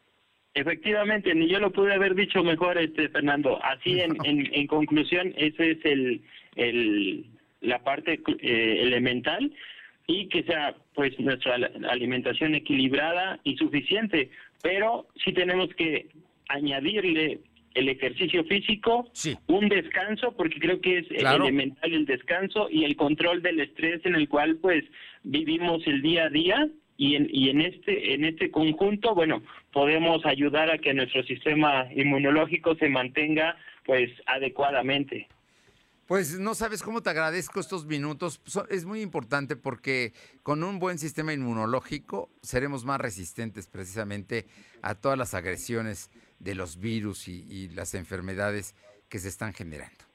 [0.54, 3.64] Efectivamente, ni yo lo pude haber dicho mejor, este Fernando.
[3.64, 6.22] Así, en, en, conclusión, ese es el,
[6.56, 7.26] el
[7.62, 9.54] la parte eh, elemental
[10.08, 11.56] y que sea pues nuestra
[11.90, 14.30] alimentación equilibrada y suficiente,
[14.62, 16.10] pero sí tenemos que
[16.50, 17.40] añadirle
[17.74, 19.10] el ejercicio físico,
[19.48, 24.16] un descanso, porque creo que es elemental el descanso y el control del estrés en
[24.16, 24.84] el cual pues
[25.24, 30.26] vivimos el día a día y en, y en este en este conjunto, bueno, podemos
[30.26, 35.28] ayudar a que nuestro sistema inmunológico se mantenga pues adecuadamente.
[36.12, 38.42] Pues no sabes cómo te agradezco estos minutos.
[38.70, 40.12] Es muy importante porque
[40.44, 44.46] con un buen sistema inmunológico seremos más resistentes precisamente
[44.82, 46.10] a todas las agresiones
[46.44, 48.76] de los virus y, las enfermedades
[49.10, 50.06] que se están generando.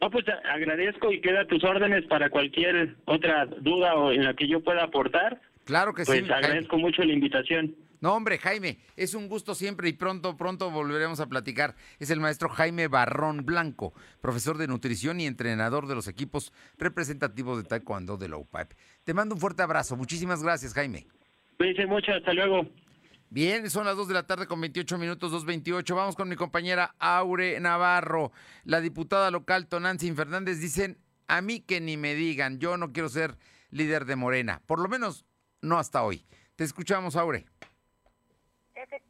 [0.00, 4.34] No, pues agradezco y queda a tus órdenes para cualquier otra duda o en la
[4.34, 5.40] que yo pueda aportar.
[5.64, 6.12] Claro que sí.
[6.20, 7.76] Pues agradezco mucho la invitación.
[8.00, 11.74] No, hombre, Jaime, es un gusto siempre y pronto, pronto volveremos a platicar.
[11.98, 13.92] Es el maestro Jaime Barrón Blanco,
[14.22, 18.72] profesor de nutrición y entrenador de los equipos representativos de Taekwondo de la UPAP.
[19.04, 19.96] Te mando un fuerte abrazo.
[19.96, 21.06] Muchísimas gracias, Jaime.
[21.58, 22.66] Cuídense mucho, hasta luego.
[23.32, 25.94] Bien, son las 2 de la tarde con 28 minutos, 2.28.
[25.94, 28.32] Vamos con mi compañera Aure Navarro.
[28.64, 33.08] La diputada local Tonantzin Fernández dicen, a mí que ni me digan, yo no quiero
[33.08, 33.38] ser
[33.70, 34.62] líder de Morena.
[34.66, 35.26] Por lo menos
[35.62, 36.26] no hasta hoy.
[36.56, 37.46] Te escuchamos, Aure
[38.82, 39.09] efectivamente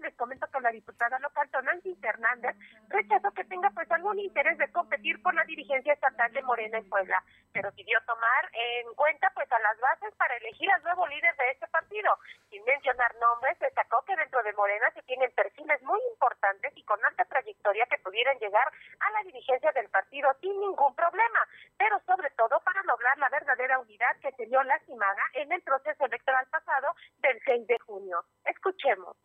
[0.00, 2.56] les comento que la diputada local Tonancy Fernández
[2.88, 6.88] rechazó que tenga pues algún interés de competir por la dirigencia estatal de Morena en
[6.88, 11.34] Puebla, pero pidió tomar en cuenta pues a las bases para elegir al nuevo líder
[11.36, 12.10] de este partido.
[12.50, 17.04] Sin mencionar nombres, destacó que dentro de Morena se tienen perfiles muy importantes y con
[17.04, 21.40] alta trayectoria que pudieran llegar a la dirigencia del partido sin ningún problema,
[21.76, 26.04] pero sobre todo para lograr la verdadera unidad que se vio lastimada en el proceso
[26.04, 28.24] electoral pasado del 6 de junio.
[28.44, 29.16] Escuchemos.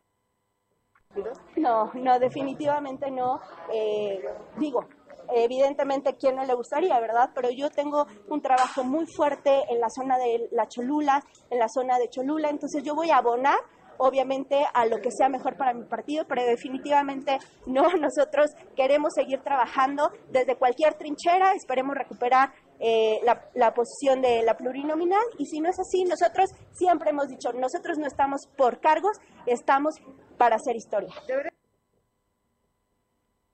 [1.57, 3.39] No, no, definitivamente no.
[3.71, 4.23] Eh,
[4.57, 4.85] digo,
[5.33, 7.29] evidentemente, ¿quién no le gustaría, verdad?
[7.33, 11.67] Pero yo tengo un trabajo muy fuerte en la zona de La Cholula, en la
[11.69, 13.57] zona de Cholula, entonces yo voy a abonar
[13.97, 19.41] obviamente a lo que sea mejor para mi partido, pero definitivamente no, nosotros queremos seguir
[19.41, 25.23] trabajando desde cualquier trinchera, esperemos recuperar eh, la, la, posición de la plurinominal.
[25.37, 29.95] Y si no es así, nosotros siempre hemos dicho, nosotros no estamos por cargos, estamos
[30.43, 31.13] para hacer historia.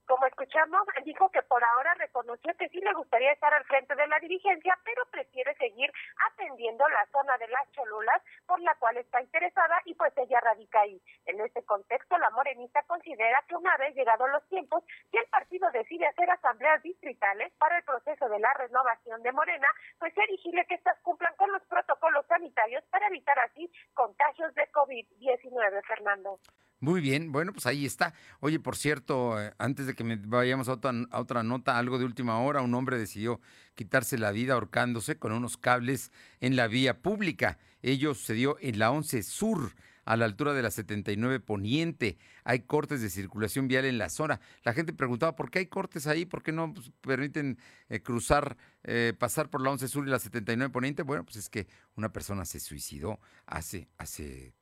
[0.10, 4.08] Como escuchamos, dijo que por ahora reconoció que sí le gustaría estar al frente de
[4.08, 5.94] la dirigencia, pero prefiere seguir
[6.32, 10.82] atendiendo la zona de las Cholulas, por la cual está interesada y pues ella radica
[10.82, 11.00] ahí.
[11.28, 15.70] En este contexto, la morenista considera que una vez llegados los tiempos, si el partido
[15.70, 19.68] decide hacer asambleas distritales para el proceso de la renovación de Morena,
[20.00, 24.64] pues es exigible que estas cumplan con los protocolos sanitarios para evitar así contagios de
[24.72, 26.40] COVID-19, Fernando.
[26.82, 28.14] Muy bien, bueno, pues ahí está.
[28.40, 31.98] Oye, por cierto, eh, antes de que me vayamos a otra, a otra nota, algo
[31.98, 33.42] de última hora, un hombre decidió
[33.76, 37.58] quitarse la vida ahorcándose con unos cables en la vía pública.
[37.82, 39.74] Ello sucedió en la 11 Sur,
[40.10, 42.18] a la altura de la 79 Poniente.
[42.44, 44.42] Hay cortes de circulación vial en la zona.
[44.64, 46.26] La gente preguntaba, ¿por qué hay cortes ahí?
[46.26, 50.18] ¿Por qué no pues, permiten eh, cruzar, eh, pasar por la 11 Sur y la
[50.18, 51.04] 79 Poniente?
[51.04, 54.56] Bueno, pues es que una persona se suicidó hace, hace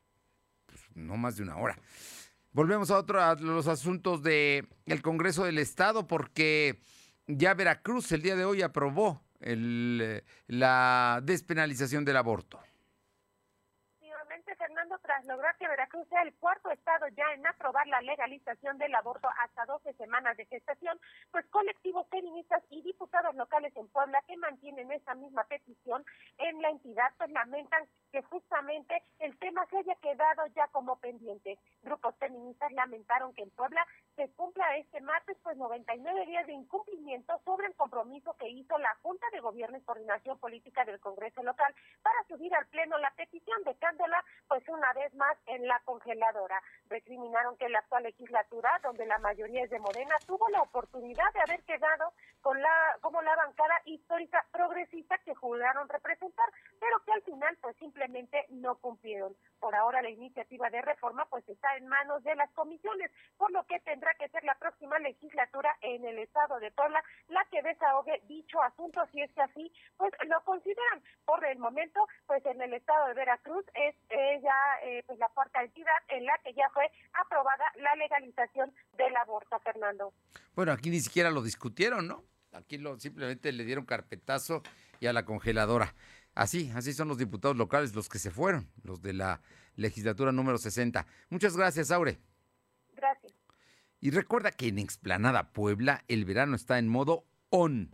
[0.96, 1.80] no más de una hora.
[2.52, 6.82] Volvemos a, otro, a los asuntos del el Congreso del Estado, porque
[7.26, 12.60] ya Veracruz el día de hoy aprobó eh, la despenalización del aborto.
[15.26, 19.66] Lograr que Veracruz sea el cuarto estado ya en aprobar la legalización del aborto hasta
[19.66, 21.00] 12 semanas de gestación,
[21.32, 26.06] pues colectivos feministas y diputados locales en Puebla que mantienen esa misma petición
[26.38, 31.58] en la entidad, pues lamentan que justamente el tema se haya quedado ya como pendiente.
[31.82, 33.86] Grupos feministas lamentaron que en Puebla
[34.18, 38.94] se cumpla este martes pues 99 días de incumplimiento sobre el compromiso que hizo la
[39.04, 43.64] Junta de Gobierno y Coordinación Política del Congreso local para subir al Pleno la petición
[43.64, 46.60] de Cándola pues una vez más en la congeladora.
[46.90, 51.42] Recriminaron que la actual legislatura, donde la mayoría es de Morena, tuvo la oportunidad de
[51.42, 56.50] haber quedado con la como la bancada histórica progresista que juraron representar,
[56.80, 59.36] pero que al final pues simplemente no cumplieron.
[59.60, 63.66] Por ahora la iniciativa de reforma pues está en manos de las comisiones, por lo
[63.66, 68.22] que tendrá que ser la próxima legislatura en el estado de Puebla la que desahogue
[68.28, 71.02] dicho asunto si es que así pues lo consideran.
[71.26, 73.96] Por el momento pues en el estado de Veracruz es
[74.42, 79.16] ya eh, pues la cuarta entidad en la que ya fue aprobada la legalización del
[79.16, 80.14] aborto, Fernando.
[80.56, 82.24] Bueno, aquí ni siquiera lo discutieron, ¿no?
[82.54, 84.64] Aquí lo, simplemente le dieron carpetazo
[85.00, 85.94] y a la congeladora.
[86.38, 89.42] Así, así son los diputados locales los que se fueron, los de la
[89.76, 91.08] legislatura número 60.
[91.32, 92.20] Muchas gracias, Aure.
[92.96, 93.34] Gracias.
[94.00, 97.90] Y recuerda que en Explanada Puebla el verano está en modo on.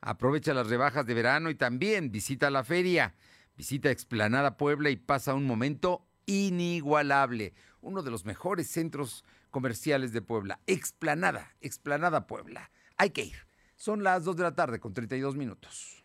[0.00, 3.14] Aprovecha las rebajas de verano y también visita la feria.
[3.56, 7.54] Visita Explanada Puebla y pasa un momento inigualable.
[7.80, 10.58] Uno de los mejores centros comerciales de Puebla.
[10.66, 12.72] Explanada, Explanada Puebla.
[12.96, 13.36] Hay que ir.
[13.76, 16.03] Son las 2 de la tarde con 32 minutos.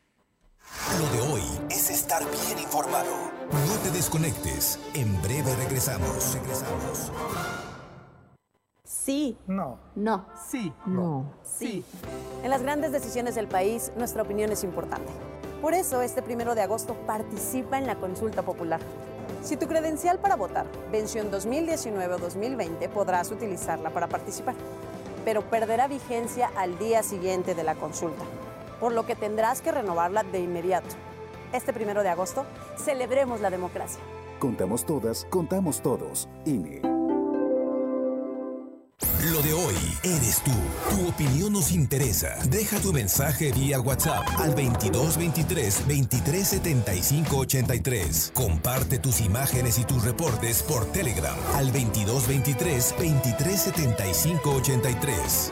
[0.99, 3.12] Lo de hoy es estar bien informado.
[3.67, 4.79] No te desconectes.
[4.93, 6.34] En breve regresamos.
[6.34, 7.12] Regresamos.
[8.84, 9.38] Sí.
[9.47, 9.79] No.
[9.95, 10.25] No.
[10.49, 10.73] Sí.
[10.86, 11.34] No.
[11.43, 11.84] Sí.
[12.43, 15.12] En las grandes decisiones del país, nuestra opinión es importante.
[15.62, 18.79] Por eso, este primero de agosto participa en la consulta popular.
[19.43, 24.55] Si tu credencial para votar venció en 2019 o 2020, podrás utilizarla para participar,
[25.25, 28.23] pero perderá vigencia al día siguiente de la consulta,
[28.79, 30.95] por lo que tendrás que renovarla de inmediato.
[31.53, 32.45] Este primero de agosto,
[32.77, 34.01] celebremos la democracia.
[34.39, 36.29] Contamos todas, contamos todos.
[36.45, 36.99] INE.
[39.33, 40.51] Lo de hoy eres tú.
[40.89, 42.37] Tu opinión nos interesa.
[42.49, 48.31] Deja tu mensaje vía WhatsApp al 2223 2375 83.
[48.33, 55.51] Comparte tus imágenes y tus reportes por Telegram al 2223 2375 83.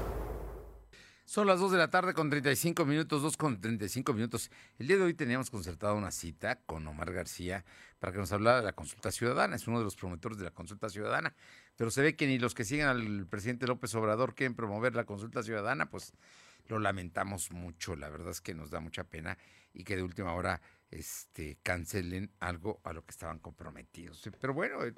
[1.31, 4.51] Son las 2 de la tarde con 35 minutos, 2 con 35 minutos.
[4.77, 7.63] El día de hoy teníamos concertada una cita con Omar García
[7.99, 9.55] para que nos hablara de la consulta ciudadana.
[9.55, 11.33] Es uno de los promotores de la consulta ciudadana.
[11.77, 15.05] Pero se ve que ni los que siguen al presidente López Obrador quieren promover la
[15.05, 16.11] consulta ciudadana, pues
[16.67, 17.95] lo lamentamos mucho.
[17.95, 19.37] La verdad es que nos da mucha pena
[19.73, 24.29] y que de última hora este, cancelen algo a lo que estaban comprometidos.
[24.41, 24.93] Pero bueno, eh,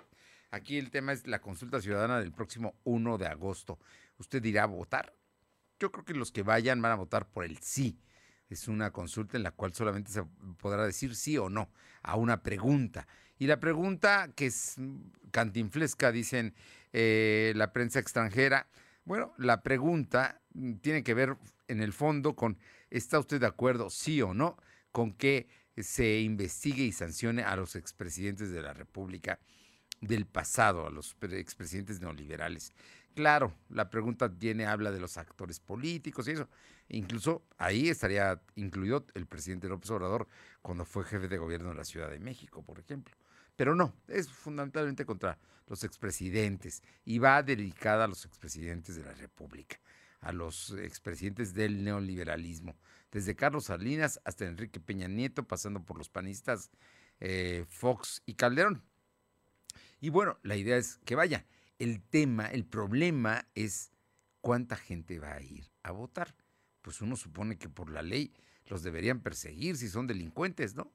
[0.49, 3.77] aquí el tema es la consulta ciudadana del próximo 1 de agosto.
[4.17, 5.13] ¿Usted irá a votar?
[5.83, 7.99] Yo creo que los que vayan van a votar por el sí.
[8.49, 10.23] Es una consulta en la cual solamente se
[10.57, 11.69] podrá decir sí o no
[12.03, 13.05] a una pregunta.
[13.37, 14.77] Y la pregunta que es
[15.31, 16.55] cantinflesca, dicen
[16.93, 18.69] eh, la prensa extranjera,
[19.03, 20.41] bueno, la pregunta
[20.81, 21.35] tiene que ver
[21.67, 22.57] en el fondo con,
[22.89, 24.55] ¿está usted de acuerdo, sí o no,
[24.93, 29.37] con que se investigue y sancione a los expresidentes de la República
[29.99, 32.71] del pasado, a los expresidentes neoliberales?
[33.15, 36.49] Claro, la pregunta tiene, habla de los actores políticos y eso.
[36.89, 40.27] Incluso ahí estaría incluido el presidente López Obrador
[40.61, 43.15] cuando fue jefe de gobierno de la Ciudad de México, por ejemplo.
[43.55, 45.37] Pero no, es fundamentalmente contra
[45.67, 49.79] los expresidentes y va dedicada a los expresidentes de la República,
[50.19, 52.75] a los expresidentes del neoliberalismo,
[53.11, 56.71] desde Carlos Salinas hasta Enrique Peña Nieto, pasando por los panistas
[57.19, 58.83] eh, Fox y Calderón.
[60.01, 61.45] Y bueno, la idea es que vaya
[61.83, 63.91] el tema, el problema es
[64.39, 66.33] cuánta gente va a ir a votar.
[66.81, 68.33] Pues uno supone que por la ley
[68.67, 70.93] los deberían perseguir si son delincuentes, ¿no?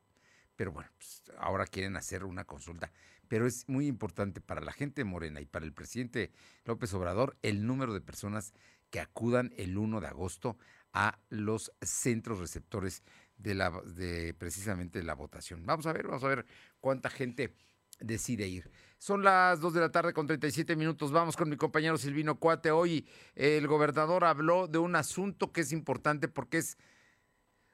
[0.56, 2.90] Pero bueno, pues ahora quieren hacer una consulta.
[3.28, 6.32] Pero es muy importante para la gente morena y para el presidente
[6.64, 8.54] López Obrador el número de personas
[8.90, 10.56] que acudan el 1 de agosto
[10.94, 13.02] a los centros receptores
[13.36, 15.66] de la de precisamente la votación.
[15.66, 16.46] Vamos a ver, vamos a ver
[16.80, 17.54] cuánta gente
[18.00, 18.70] decide ir.
[18.98, 21.12] Son las 2 de la tarde con 37 minutos.
[21.12, 22.72] Vamos con mi compañero Silvino Cuate.
[22.72, 26.76] Hoy el gobernador habló de un asunto que es importante porque es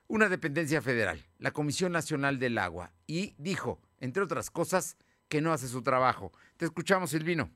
[0.07, 4.99] una dependencia federal, la Comisión Nacional del Agua, y dijo, entre otras cosas,
[5.29, 6.31] que no hace su trabajo.
[6.59, 7.51] Te escuchamos, Silvino.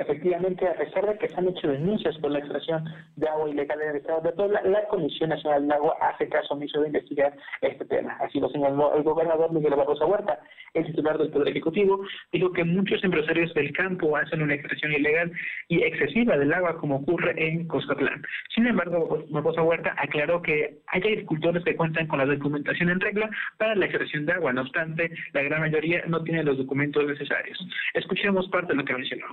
[0.00, 2.82] Efectivamente, a pesar de que se han hecho denuncias por la extracción
[3.16, 6.54] de agua ilegal en el estado de Puebla, la Comisión Nacional del Agua hace caso
[6.54, 8.16] omiso de investigar este tema.
[8.18, 10.40] Así lo señaló el gobernador Miguel Barroso Huerta.
[10.72, 12.00] El titular del Poder Ejecutivo
[12.32, 15.32] dijo que muchos empresarios del campo hacen una extracción ilegal
[15.68, 18.22] y excesiva del agua, como ocurre en Coscatlán.
[18.54, 23.28] Sin embargo, Barroso Huerta aclaró que hay agricultores que cuentan con la documentación en regla
[23.58, 24.54] para la extracción de agua.
[24.54, 27.58] No obstante, la gran mayoría no tiene los documentos necesarios.
[27.92, 29.26] Escuchemos parte de lo que mencionó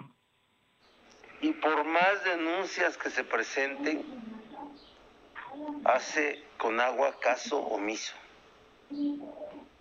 [1.42, 4.04] y por más denuncias que se presenten,
[5.86, 8.16] hace con agua caso omiso.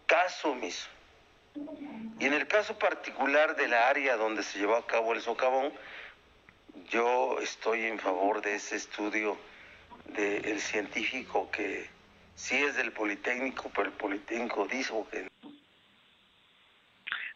[0.06, 0.88] Caso omiso.
[2.18, 5.72] Y en el caso particular de la área donde se llevó a cabo el socavón,
[6.90, 9.36] yo estoy en favor de ese estudio
[10.06, 11.88] del científico que
[12.34, 15.28] sí es del Politécnico, pero el Politécnico dijo que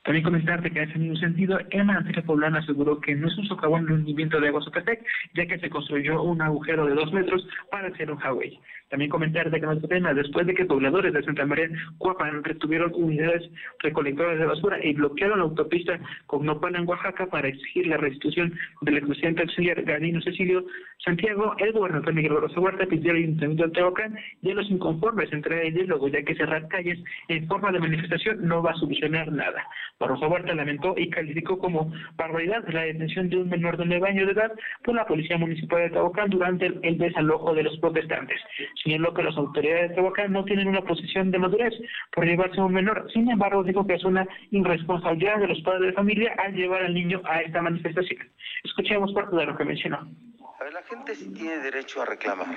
[0.03, 3.46] también comentarte que en ese mismo sentido, el manantial poblano aseguró que no es un
[3.46, 7.46] socavón de hundimiento de agua Zocatec, ya que se construyó un agujero de dos metros
[7.70, 8.59] para hacer un highway.
[8.88, 12.92] También comentar de que no tema, después de que pobladores de Santa María Cuapan retuvieron
[12.94, 13.48] unidades
[13.78, 18.53] recolectoras de basura y bloquearon la autopista con Nopal en Oaxaca para exigir la restitución
[18.80, 20.64] del expresidente auxiliar Galino Cecilio
[21.05, 25.32] Santiago, el gobernador Miguel Barroso Huerta pidió al Ayuntamiento de Tehuacán y a los inconformes
[25.32, 26.98] entre el diálogo, ya que cerrar calles
[27.28, 29.66] en forma de manifestación no va a solucionar nada.
[30.01, 34.26] Barroso Huerta lamentó y calificó como barbaridad la detención de un menor de nueve años
[34.26, 34.51] de edad
[34.82, 38.40] por la Policía Municipal de Tehuacán durante el desalojo de los protestantes
[38.82, 41.74] señaló que las autoridades de Tehuacán no tienen una posición de madurez
[42.12, 43.07] por llevarse a un menor.
[43.12, 46.94] Sin embargo, dijo que es una irresponsabilidad de los padres de familia al llevar al
[46.94, 48.20] niño a esta manifestación.
[48.64, 49.98] Escuchemos parte de lo que mencionó.
[49.98, 52.57] A ver, la gente sí tiene derecho a reclamar,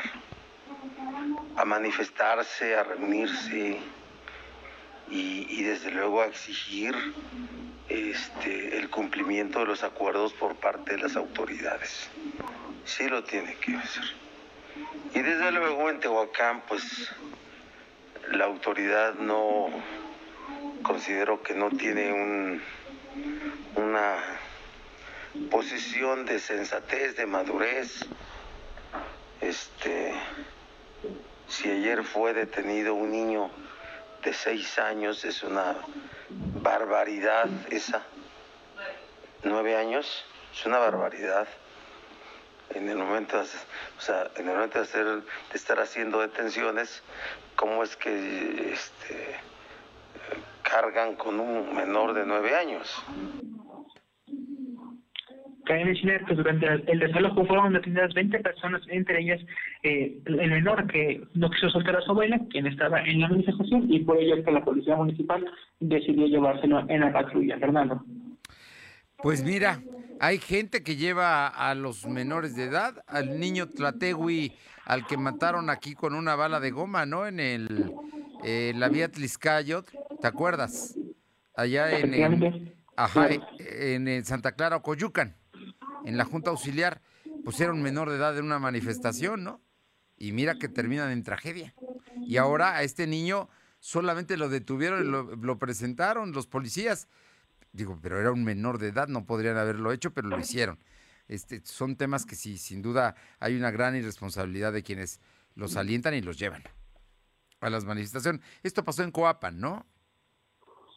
[1.58, 3.78] a manifestarse, a reunirse
[5.10, 6.96] y, desde luego a exigir
[7.90, 12.10] este, el cumplimiento de los acuerdos por parte de las autoridades.
[12.86, 14.04] Sí lo tiene que hacer.
[15.14, 17.12] Y desde luego en Tehuacán, pues
[18.32, 19.70] la autoridad no
[20.82, 22.62] considero que no tiene un,
[23.76, 24.18] una
[25.50, 28.06] posición de sensatez, de madurez.
[29.42, 30.14] Este,
[31.48, 33.52] si ayer fue detenido un niño
[34.24, 35.76] de seis años, es una
[36.62, 38.04] barbaridad esa.
[39.44, 41.48] Nueve años, es una barbaridad
[42.70, 47.04] en el momento, o sea, en el momento de, hacer, de estar haciendo detenciones,
[47.56, 49.36] cómo es que este,
[50.64, 53.04] cargan con un menor de nueve años.
[55.66, 59.40] Cabe mencionar que durante el desalojo fueron detenidas 20 personas, entre ellas
[59.84, 63.92] eh, el menor que no quiso soltar a su abuela, quien estaba en la manifestación,
[63.92, 65.46] y por ello que la policía municipal
[65.80, 67.58] decidió llevárselo en la patrulla.
[67.60, 68.04] Fernando.
[69.18, 69.80] Pues mira,
[70.20, 74.52] hay gente que lleva a los menores de edad, al niño Tlategui,
[74.86, 77.26] al que mataron aquí con una bala de goma, ¿no?
[77.26, 77.94] En el
[78.44, 79.90] eh, la vía Tliscayot,
[80.20, 80.98] ¿te acuerdas?
[81.56, 85.38] Allá en, ajá, en, Santa Clara, Coyucan
[86.06, 87.02] en la Junta Auxiliar,
[87.44, 89.62] pues era un menor de edad en una manifestación, ¿no?
[90.18, 91.74] Y mira que terminan en tragedia.
[92.22, 93.50] Y ahora a este niño
[93.80, 97.08] solamente lo detuvieron y lo, presentaron los policías.
[97.72, 100.80] Digo, pero era un menor de edad, no podrían haberlo hecho, pero lo hicieron.
[101.28, 105.20] Este, son temas que sí, sin duda hay una gran irresponsabilidad de quienes
[105.56, 106.64] los alientan y los llevan
[107.60, 108.42] a las manifestaciones.
[108.62, 109.86] Esto pasó en Coapan, ¿no?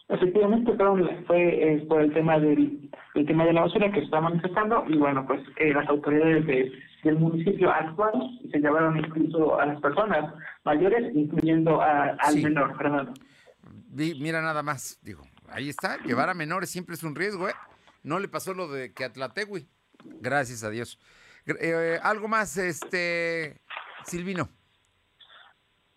[0.09, 0.73] Efectivamente,
[1.27, 4.85] fue eh, por el tema del el tema de la basura que se está manifestando
[4.89, 9.81] y bueno, pues eh, las autoridades del municipio actuaron y se llevaron incluso a las
[9.81, 10.33] personas
[10.65, 13.15] mayores, incluyendo al menor, Fernando.
[13.91, 17.55] Mira nada más, digo, ahí está, llevar a menores siempre es un riesgo, ¿eh?
[18.05, 19.67] No le pasó lo de que Atlategui,
[20.21, 21.01] gracias a Dios.
[21.47, 23.61] Eh, algo más, este,
[24.05, 24.49] Silvino.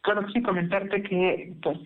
[0.01, 1.77] Claro, sí, comentarte que pues,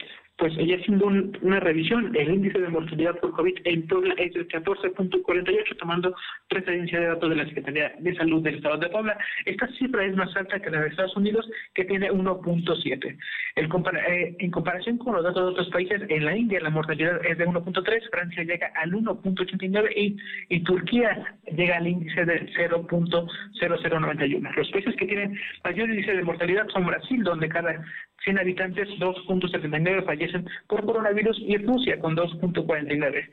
[0.43, 1.07] pues ella haciendo
[1.41, 6.13] una revisión, el índice de mortalidad por COVID en Puebla es del 14.48, tomando
[6.49, 9.17] referencia de datos de la Secretaría de Salud del Estado de Puebla.
[9.45, 13.17] Esta cifra es más alta que la de Estados Unidos, que tiene 1.7.
[13.55, 17.37] Eh, en comparación con los datos de otros países, en la India la mortalidad es
[17.37, 20.17] de 1.3, Francia llega al 1.89 y,
[20.49, 24.55] y Turquía llega al índice de 0.0091.
[24.57, 27.81] Los países que tienen mayor índice de mortalidad son Brasil, donde cada
[28.23, 33.29] 100 habitantes, 2.79 fallecen por coronavirus y Rusia con 2.49.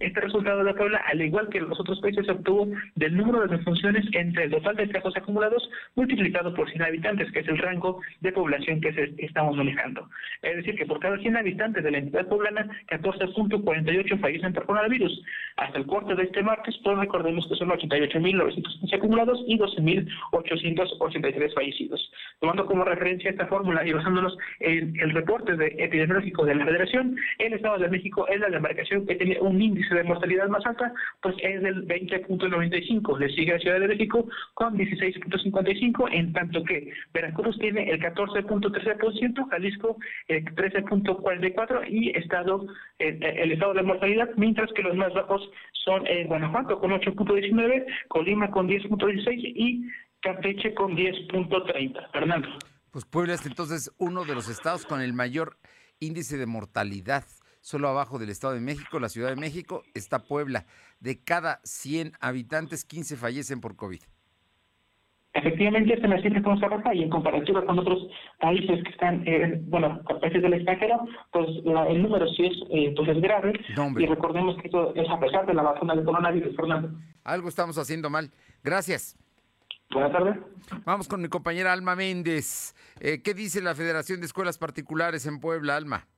[0.00, 3.56] este resultado de Puebla, al igual que los otros países, se obtuvo del número de
[3.56, 8.00] defunciones entre el total de casos acumulados multiplicado por 100 habitantes, que es el rango
[8.20, 10.08] de población que se, estamos manejando.
[10.42, 15.22] Es decir, que por cada 100 habitantes de la entidad poblana, 14.48 fallecen por coronavirus.
[15.56, 22.12] Hasta el corte de este martes, pues recordemos que son 88.915 acumulados y 12.883 fallecidos.
[22.40, 24.14] Tomando como referencia esta fórmula y basando
[24.60, 25.74] en el reporte de
[26.14, 29.94] epidemiológico de la Federación, el Estado de México es la demarcación que tiene un índice
[29.94, 30.92] de mortalidad más alta,
[31.22, 33.18] pues es del 20.95.
[33.18, 39.48] Le sigue a Ciudad de México con 16.55, en tanto que Veracruz tiene el 14.13%,
[39.50, 39.96] Jalisco
[40.28, 42.66] el 13.44% y Estado
[42.98, 48.50] el, Estado de mortalidad, mientras que los más bajos son en Guanajuato con 8.19, Colima
[48.50, 49.88] con 10.16 y
[50.20, 52.10] Campeche con 10.30.
[52.10, 52.48] Fernando.
[52.94, 55.56] Pues Puebla es entonces uno de los estados con el mayor
[56.04, 57.24] índice de mortalidad.
[57.60, 60.66] Solo abajo del Estado de México, la Ciudad de México, está Puebla.
[61.00, 64.00] De cada 100 habitantes, 15 fallecen por COVID.
[65.34, 68.06] Efectivamente, esta es la cifra que nos y en comparativa con otros
[68.38, 71.48] países que están, eh, bueno, países del extranjero, pues
[71.88, 73.52] el número sí es, eh, pues es grave.
[73.98, 76.90] y recordemos que eso es a pesar de la vacuna del coronavirus, Fernando.
[77.24, 78.30] Algo estamos haciendo mal.
[78.62, 79.16] Gracias.
[79.94, 80.36] Buenas tardes.
[80.84, 82.74] Vamos con mi compañera Alma Méndez.
[83.00, 86.08] Eh, ¿Qué dice la Federación de Escuelas Particulares en Puebla, Alma?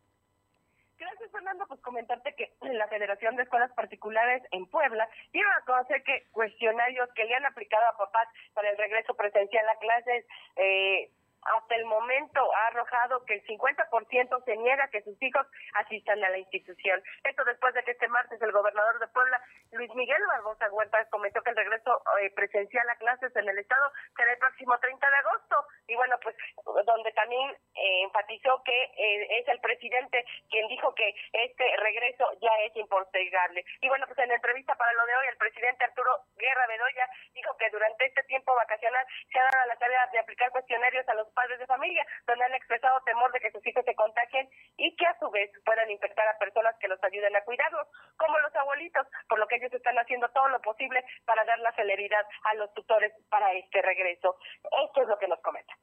[0.99, 1.67] Gracias, Fernando.
[1.69, 7.11] Pues comentarte que la Federación de Escuelas Particulares en Puebla dio a conocer que cuestionarios
[7.15, 10.25] que le han aplicado a papás para el regreso presencial a clases
[10.57, 11.11] eh,
[11.55, 16.31] hasta el momento ha arrojado que el 50% se niega que sus hijos asistan a
[16.31, 17.03] la institución.
[17.25, 19.41] Esto después de que este martes el gobernador de Puebla,
[19.73, 23.93] Luis Miguel Barbosa Huerta, comentó que el regreso eh, presencial a clases en el estado
[24.17, 25.67] será el próximo 30 de agosto.
[25.89, 26.37] Y bueno, pues
[26.85, 32.53] donde también eh, enfatizó que eh, es el presidente quien dijo que este regreso ya
[32.65, 33.65] es impostergable.
[33.81, 37.09] Y bueno, pues en la entrevista para lo de hoy, el presidente Arturo Guerra Bedoya
[37.35, 41.15] dijo que durante este tiempo vacacional se ha dado la tarea de aplicar cuestionarios a
[41.15, 44.97] los padres de familia, donde han expresado temor de que sus hijos se contagien y
[44.97, 48.55] que a su vez puedan infectar a personas que los ayuden a cuidarlos, como los
[48.57, 52.55] abuelitos, por lo que ellos están haciendo todo lo posible para dar la celeridad a
[52.55, 54.37] los tutores para este regreso.
[54.65, 55.75] Esto es lo que nos comenta.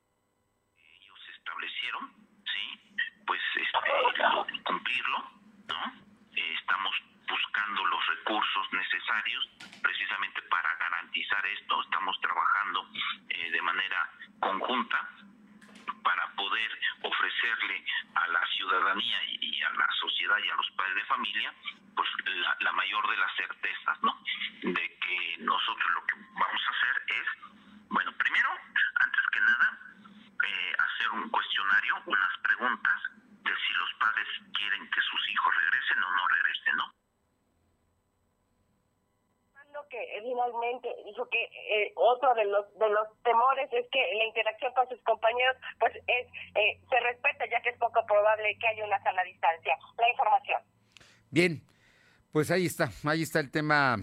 [0.76, 2.10] Ellos establecieron,
[2.50, 2.66] sí,
[3.28, 5.18] pues este, cumplirlo,
[5.70, 6.14] ¿no?
[6.34, 6.96] Estamos
[7.30, 9.50] buscando los recursos necesarios
[9.82, 11.82] precisamente para garantizar esto.
[11.84, 12.88] Estamos trabajando
[13.30, 15.10] eh, de manera conjunta
[16.04, 17.86] para poder ofrecerle
[18.16, 21.54] a la ciudadanía y, a la sociedad y a los padres de familia
[21.96, 22.10] pues
[22.60, 24.20] la, mayor de las certezas, ¿no?
[24.64, 27.28] De que nosotros lo que vamos a hacer es,
[27.90, 28.50] bueno, primero,
[28.96, 29.80] antes que nada,
[30.44, 33.02] eh, hacer un cuestionario, unas preguntas
[33.44, 37.03] de si los padres quieren que sus hijos regresen o no regresen, ¿no?
[39.74, 44.00] Lo que eh, finalmente dijo que eh, otro de los de los temores es que
[44.16, 48.58] la interacción con sus compañeros pues es eh, se respeta ya que es poco probable
[48.60, 49.78] que haya una sana distancia.
[49.98, 50.62] La información.
[51.32, 51.62] Bien,
[52.32, 53.98] pues ahí está, ahí está el tema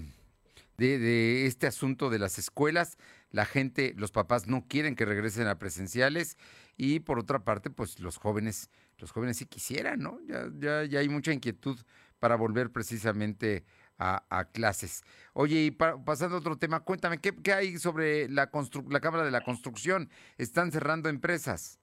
[0.77, 2.99] de, de este asunto de las escuelas.
[3.31, 6.37] La gente, los papás no quieren que regresen a presenciales
[6.77, 10.19] y por otra parte, pues los jóvenes, los jóvenes sí quisieran, ¿no?
[10.27, 11.79] Ya, ya, ya hay mucha inquietud
[12.19, 13.65] para volver precisamente
[14.01, 15.05] a, a clases.
[15.35, 19.23] Oye, y pa- pasando a otro tema, cuéntame, ¿qué, hay sobre la, constru- la Cámara
[19.25, 20.09] de la Construcción?
[20.39, 21.77] ¿Están cerrando empresas?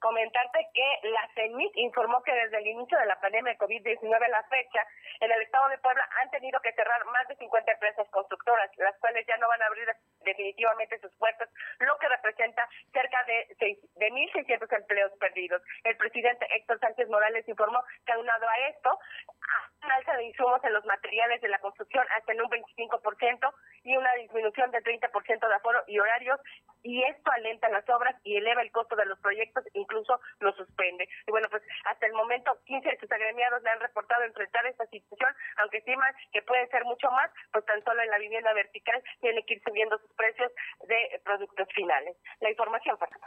[0.00, 4.28] comentarte que la CENIC informó que desde el inicio de la pandemia de COVID-19 a
[4.28, 4.80] la fecha,
[5.20, 8.92] en el estado de Puebla han tenido que cerrar más de 50 empresas constructoras, las
[9.00, 9.88] cuales ya no van a abrir
[10.24, 11.48] definitivamente sus puertas,
[11.78, 15.62] lo que representa cerca de, de 1.600 empleos perdidos.
[15.84, 20.62] El presidente Héctor Sánchez Morales informó que aunado a esto, a una alza de insumos
[20.64, 23.54] en los materiales de la construcción hasta en un 25%
[23.84, 26.40] y una disminución del 30% de aforo y horarios,
[26.82, 31.08] y esto alenta las obras y eleva el costo de los proyectos, incluso los suspende.
[31.26, 34.86] Y bueno, pues hasta el momento 15 de sus agremiados le han reportado enfrentar esta
[34.86, 39.02] situación, aunque estiman que puede ser mucho más, pues tan solo en la vivienda vertical
[39.20, 40.50] tiene que ir subiendo sus precios
[40.88, 42.16] de productos finales.
[42.40, 43.26] La información, Fernando.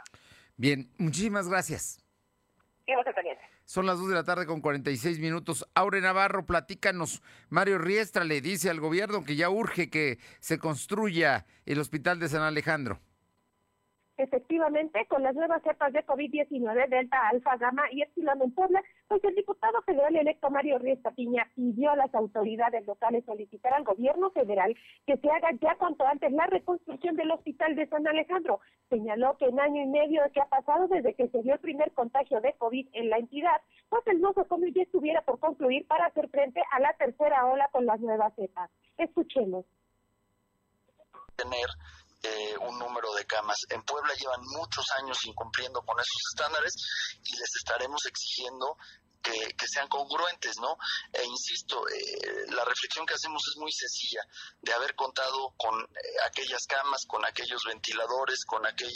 [0.56, 2.04] Bien, muchísimas gracias.
[3.64, 5.68] Son las 2 de la tarde con 46 minutos.
[5.74, 7.22] Aure Navarro, platícanos.
[7.50, 12.28] Mario Riestra le dice al gobierno que ya urge que se construya el hospital de
[12.28, 12.98] San Alejandro.
[14.18, 19.22] Efectivamente, con las nuevas cepas de COVID-19, Delta, Alfa, Gamma y Epsilon en Puebla, pues
[19.22, 24.30] el diputado federal electo Mario Riesta Piña pidió a las autoridades locales solicitar al gobierno
[24.30, 28.58] federal que se haga ya cuanto antes la reconstrucción del hospital de San Alejandro.
[28.90, 31.92] Señaló que en año y medio que ha pasado desde que se dio el primer
[31.92, 36.28] contagio de COVID en la entidad, pues el nosocomio ya estuviera por concluir para hacer
[36.28, 38.68] frente a la tercera ola con las nuevas cepas.
[38.96, 39.64] Escuchemos.
[42.22, 43.58] Eh, un número de camas.
[43.70, 46.74] En Puebla llevan muchos años incumpliendo con esos estándares
[47.24, 48.76] y les estaremos exigiendo
[49.22, 50.76] que, sean congruentes, ¿no?
[51.12, 54.22] E insisto, eh, la reflexión que hacemos es muy sencilla,
[54.62, 55.86] de haber contado con eh,
[56.24, 58.92] aquellas camas, con aquellos ventiladores, con aquel,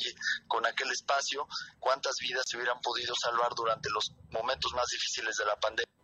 [0.49, 1.47] con aquel espacio,
[1.79, 6.02] cuántas vidas se hubieran podido salvar durante los momentos más difíciles de la pandemia.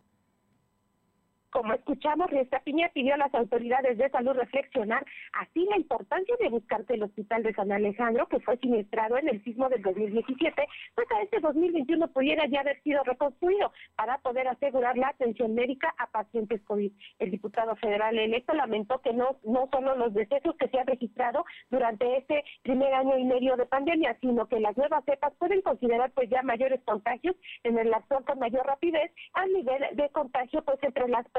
[1.51, 6.49] Como escuchamos, Riesta Piña pidió a las autoridades de salud reflexionar así la importancia de
[6.49, 10.67] buscar que el hospital de San Alejandro, que fue siniestrado en el sismo del 2017,
[10.93, 15.91] pues a este 2021 pudiera ya haber sido reconstruido para poder asegurar la atención médica
[15.97, 16.91] a pacientes COVID.
[17.17, 21.45] El diputado federal electo lamentó que no, no solo los decesos que se han registrado
[21.71, 26.11] durante este primer año y medio de pandemia, sino que las nuevas cepas pueden considerar
[26.11, 30.77] pues ya mayores contagios en el actor con mayor rapidez a nivel de contagio pues
[30.83, 31.38] entre las personas,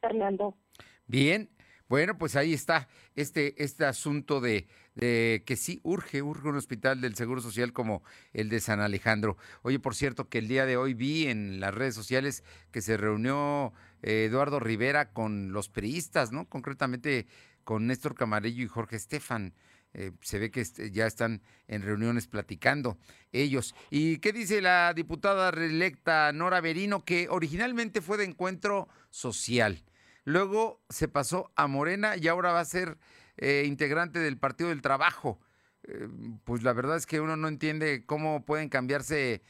[0.00, 0.56] Fernando.
[1.06, 1.50] Bien,
[1.88, 7.00] bueno, pues ahí está este, este asunto de, de que sí urge, urge un hospital
[7.00, 9.36] del Seguro Social como el de San Alejandro.
[9.62, 12.96] Oye, por cierto, que el día de hoy vi en las redes sociales que se
[12.96, 16.48] reunió eh, Eduardo Rivera con los priistas, ¿no?
[16.48, 17.26] Concretamente
[17.64, 19.52] con Néstor Camarillo y Jorge Estefan.
[19.92, 22.98] Eh, se ve que este, ya están en reuniones platicando
[23.32, 23.74] ellos.
[23.90, 29.82] ¿Y qué dice la diputada reelecta Nora Berino, que originalmente fue de encuentro social?
[30.24, 32.98] Luego se pasó a Morena y ahora va a ser
[33.36, 35.40] eh, integrante del Partido del Trabajo.
[35.84, 36.08] Eh,
[36.44, 39.42] pues la verdad es que uno no entiende cómo pueden cambiarse,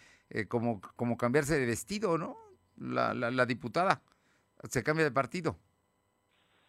[0.48, 2.36] como, como cambiarse de vestido, ¿no?
[2.76, 4.02] La, la diputada
[4.68, 5.58] se cambia de partido.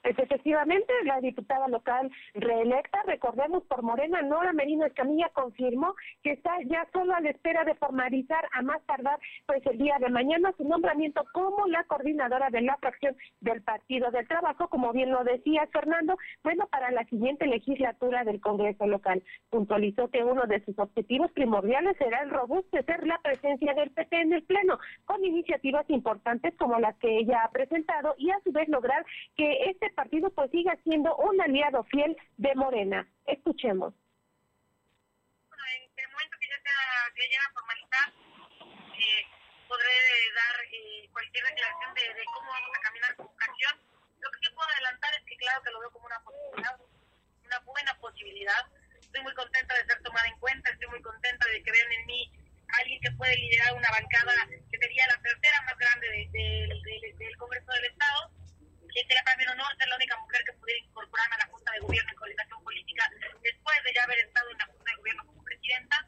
[0.01, 5.93] Pues efectivamente, la diputada local reelecta, recordemos por Morena, Nora Merino Escamilla confirmó
[6.23, 9.97] que está ya solo a la espera de formalizar a más tardar pues el día
[9.99, 14.91] de mañana su nombramiento como la coordinadora de la fracción del Partido del Trabajo, como
[14.91, 19.21] bien lo decía Fernando, bueno, para la siguiente legislatura del Congreso local.
[19.51, 24.33] Puntualizó que uno de sus objetivos primordiales será el robustecer la presencia del PT en
[24.33, 28.67] el Pleno, con iniciativas importantes como las que ella ha presentado y a su vez
[28.67, 29.05] lograr
[29.37, 33.07] que este partido pues siga siendo un aliado fiel de Morena.
[33.25, 33.93] Escuchemos.
[37.15, 38.07] que lleguen a formalizar,
[38.97, 39.23] eh,
[39.67, 39.93] podré
[40.33, 43.75] dar eh, cualquier declaración de, cómo vamos a caminar como fracción.
[44.21, 46.75] Lo que yo puedo adelantar es que claro que lo veo como una posibilidad,
[47.45, 48.61] una buena posibilidad.
[49.01, 52.05] Estoy muy contenta de ser tomada en cuenta, estoy muy contenta de que vean en
[52.05, 52.31] mí
[52.79, 57.13] alguien que puede liderar una bancada que sería la tercera más grande de- de- de-
[57.19, 58.31] del Congreso del Estado.
[58.93, 61.51] Que sería para mí un honor ser la única mujer que pudiera incorporarme a la
[61.51, 63.03] Junta de Gobierno y Coordinación Política
[63.41, 66.07] después de ya haber estado en la Junta de Gobierno como presidenta.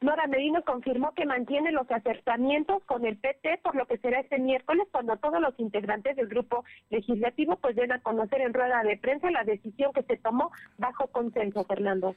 [0.00, 4.18] Nora Medina Merino confirmó que mantiene los acercamientos con el PT, por lo que será
[4.18, 8.82] este miércoles cuando todos los integrantes del grupo legislativo pues den a conocer en rueda
[8.82, 12.16] de prensa la decisión que se tomó bajo consenso, Fernando.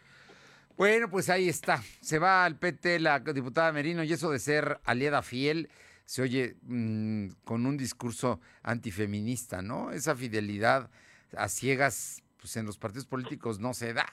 [0.76, 1.84] Bueno, pues ahí está.
[2.02, 5.70] Se va al PT la diputada Merino y eso de ser aliada fiel
[6.06, 9.92] se oye mm, con un discurso antifeminista, ¿no?
[9.92, 10.90] Esa fidelidad
[11.36, 14.08] a ciegas, pues en los partidos políticos no se da.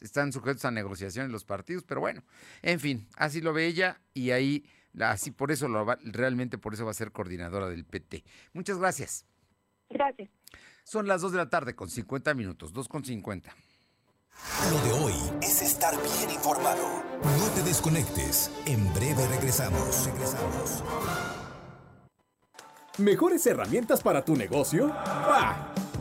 [0.00, 2.22] Están sujetos a negociaciones los partidos, pero bueno,
[2.62, 4.64] en fin, así lo ve ella y ahí,
[5.00, 8.24] así por eso, lo va, realmente por eso va a ser coordinadora del PT.
[8.52, 9.24] Muchas gracias.
[9.88, 10.30] Gracias.
[10.84, 13.54] Son las 2 de la tarde con 50 minutos, 2 con 50.
[14.70, 17.02] Lo de hoy es estar bien informado.
[17.22, 18.50] No te desconectes.
[18.66, 20.06] En breve regresamos.
[20.06, 20.84] Regresamos.
[22.98, 24.88] ¿Mejores herramientas para tu negocio?
[24.88, 25.63] ¡Bah!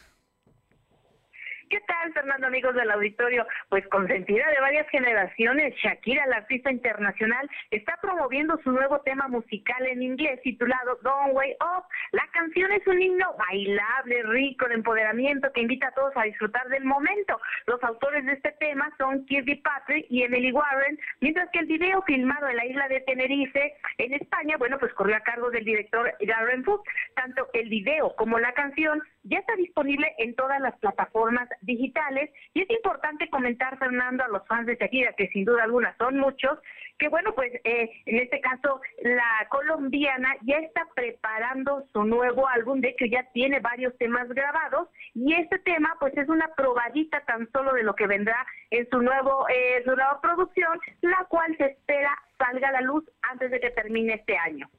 [1.74, 3.48] ¿Qué tal, Fernando, amigos del auditorio?
[3.70, 9.84] Pues consentida de varias generaciones, Shakira, la artista internacional, está promoviendo su nuevo tema musical
[9.88, 11.86] en inglés titulado Don't Way Up.
[12.12, 16.68] La canción es un himno bailable, rico, de empoderamiento que invita a todos a disfrutar
[16.70, 17.42] del momento.
[17.66, 22.04] Los autores de este tema son Kirby Patrick y Emily Warren, mientras que el video
[22.04, 26.14] filmado en la isla de Tenerife, en España, bueno, pues corrió a cargo del director
[26.20, 26.84] Darren Fuchs.
[27.16, 32.62] Tanto el video como la canción ya está disponible en todas las plataformas digitales y
[32.62, 36.60] es importante comentar, Fernando, a los fans de Shakira, que sin duda alguna son muchos,
[37.00, 42.82] que bueno, pues eh, en este caso la colombiana ya está preparando su nuevo álbum,
[42.82, 47.50] de hecho ya tiene varios temas grabados y este tema pues es una probadita tan
[47.52, 51.66] solo de lo que vendrá en su nuevo eh, su nueva producción, la cual se
[51.66, 54.70] espera salga a la luz antes de que termine este año.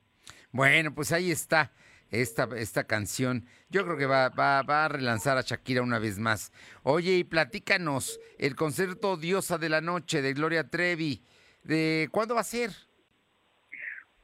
[0.53, 1.73] Bueno, pues ahí está
[2.11, 3.47] esta, esta canción.
[3.71, 6.53] Yo creo que va, va, va a relanzar a Shakira una vez más.
[6.83, 11.23] Oye, y platícanos el concierto Diosa de la Noche de Gloria Trevi.
[11.63, 12.73] ¿De cuándo va a ser?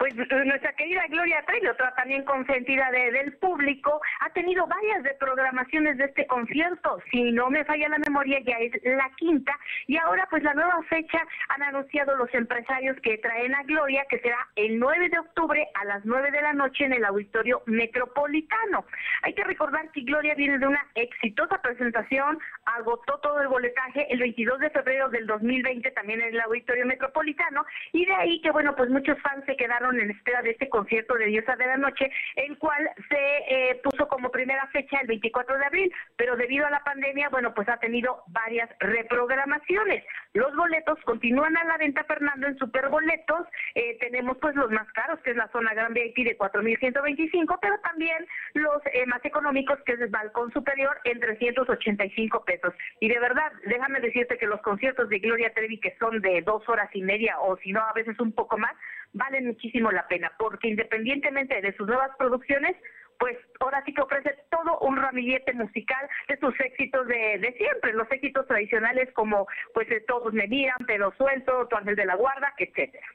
[0.01, 5.13] Pues nuestra querida Gloria Trevi, otra también consentida de, del público, ha tenido varias de
[5.21, 7.03] programaciones de este concierto.
[7.11, 9.53] Si no me falla la memoria, ya es la quinta.
[9.89, 11.19] Y ahora, pues la nueva fecha
[11.51, 15.85] han anunciado los empresarios que traen a Gloria, que será el 9 de octubre a
[15.85, 18.87] las 9 de la noche en el Auditorio Metropolitano.
[19.21, 24.21] Hay que recordar que Gloria viene de una exitosa presentación, agotó todo el boletaje el
[24.21, 27.67] 22 de febrero del 2020 también en el Auditorio Metropolitano.
[27.93, 31.15] Y de ahí que, bueno, pues muchos fans se quedaron en espera de este concierto
[31.15, 35.59] de Diosa de la Noche, el cual se eh, puso como primera fecha el 24
[35.59, 40.05] de abril, pero debido a la pandemia, bueno, pues ha tenido varias reprogramaciones.
[40.33, 43.47] Los boletos continúan a la venta, Fernando, en Superboletos.
[43.75, 47.79] Eh, tenemos pues los más caros, que es la zona Gran VIP de 4.125, pero
[47.81, 52.75] también los eh, más económicos, que es el balcón superior, en 385 pesos.
[53.01, 56.69] Y de verdad, déjame decirte que los conciertos de Gloria Trevi, que son de dos
[56.69, 58.75] horas y media, o si no, a veces un poco más,
[59.13, 62.77] valen muchísimo la pena, porque independientemente de sus nuevas producciones,
[63.19, 67.93] pues ahora sí que ofrece todo un ramillete musical de sus éxitos de, de siempre,
[67.93, 72.15] los éxitos tradicionales como pues de Todos me miran, Pero suelto, Tu ángel de la
[72.17, 73.07] guarda, etcétera.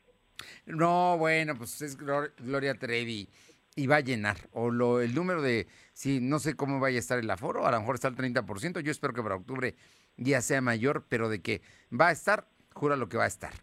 [0.65, 3.27] No, bueno, pues es Glor- Gloria Trevi
[3.75, 4.35] y va a llenar.
[4.51, 7.71] O lo, el número de, sí, no sé cómo vaya a estar el aforo, a
[7.71, 8.81] lo mejor está al 30%.
[8.81, 9.75] Yo espero que para octubre
[10.17, 13.53] ya sea mayor, pero de que va a estar, jura lo que va a estar.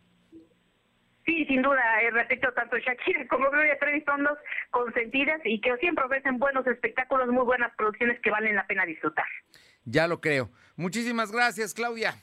[1.24, 4.38] Sí, sin duda, eh, repito, tanto Shakira como Gloria Trevi son dos
[4.70, 9.26] consentidas y que siempre ofrecen buenos espectáculos, muy buenas producciones que valen la pena disfrutar.
[9.84, 10.50] Ya lo creo.
[10.76, 12.14] Muchísimas gracias, Claudia.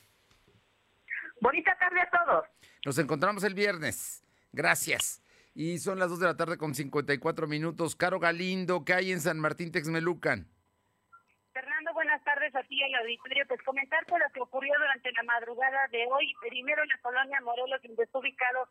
[1.41, 2.45] Bonita tarde a todos.
[2.85, 4.23] Nos encontramos el viernes.
[4.51, 5.21] Gracias.
[5.53, 7.95] Y son las 2 de la tarde con 54 minutos.
[7.95, 10.47] Caro Galindo, ¿qué hay en San Martín Texmelucan?
[11.53, 13.45] Fernando, buenas tardes a ti y al auditorio.
[13.47, 17.81] Pues comentarte lo que ocurrió durante la madrugada de hoy, primero en la colonia Morelos,
[17.81, 18.69] donde está ubicado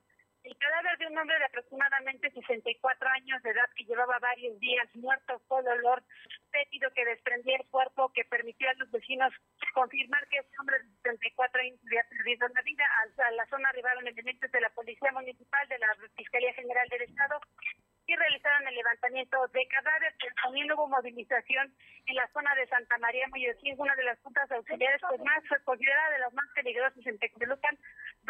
[0.49, 4.89] el cadáver de un hombre de aproximadamente 64 años de edad que llevaba varios días
[4.97, 6.03] muerto por olor
[6.51, 9.33] fétido que desprendía el cuerpo que permitió a los vecinos
[9.75, 12.85] confirmar que este hombre de 64 años había perdido la vida.
[13.19, 17.41] A, la zona arribaron elementos de la Policía Municipal, de la Fiscalía General del Estado
[18.09, 21.71] y realizaron el levantamiento de cadáveres, también hubo movilización
[22.07, 26.11] en la zona de Santa María Mollocín, una de las juntas auxiliares pues más considerada
[26.13, 27.79] de las más peligrosas en Texmelucan,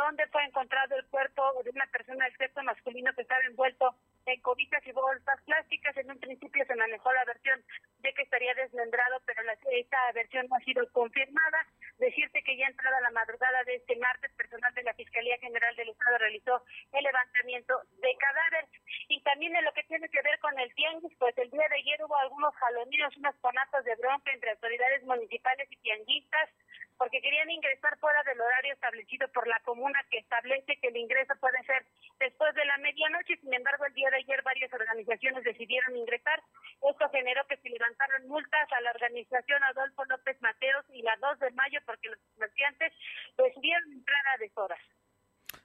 [0.04, 3.94] donde fue encontrado el cuerpo de una persona del sexo masculino que estaba envuelto
[4.28, 5.96] en cobijas y bolsas plásticas.
[5.96, 7.62] En un principio se manejó la versión
[7.98, 11.66] de que estaría desmembrado, pero la, esta versión no ha sido confirmada.
[11.98, 15.88] Decirte que ya entrada la madrugada de este martes, personal de la Fiscalía General del
[15.88, 16.62] Estado realizó
[16.92, 18.70] el levantamiento de cadáveres.
[19.08, 21.76] Y también en lo que tiene que ver con el tianguis, pues el día de
[21.76, 26.50] ayer hubo algunos jaloninos, unas conatas de bronca entre autoridades municipales y tianguistas,
[26.98, 31.34] porque querían ingresar fuera del horario establecido por la comuna que establece que el ingreso
[31.40, 31.86] puede ser
[32.18, 33.36] después de la medianoche.
[33.36, 36.42] Sin embargo, el día de ayer varias organizaciones decidieron ingresar.
[36.88, 41.38] Esto generó que se levantaron multas a la organización Adolfo López Mateos y la 2
[41.40, 42.92] de mayo porque los comerciantes
[43.36, 44.80] decidieron entrar a deshoras.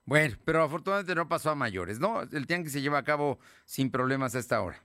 [0.06, 2.22] Bueno, pero afortunadamente no pasó a mayores, ¿no?
[2.24, 4.78] El tianguis se lleva a cabo sin problemas a esta hora.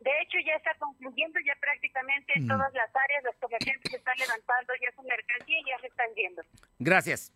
[0.00, 2.48] De hecho, ya está concluyendo, ya prácticamente en Mm.
[2.48, 6.08] todas las áreas los comerciantes se están levantando ya su mercancía y ya se están
[6.16, 6.42] yendo.
[6.80, 7.32] Gracias.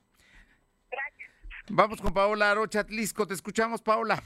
[0.90, 1.30] Gracias.
[1.68, 3.26] Vamos con Paola Arocha Atlisco.
[3.26, 4.20] Te escuchamos, Paola.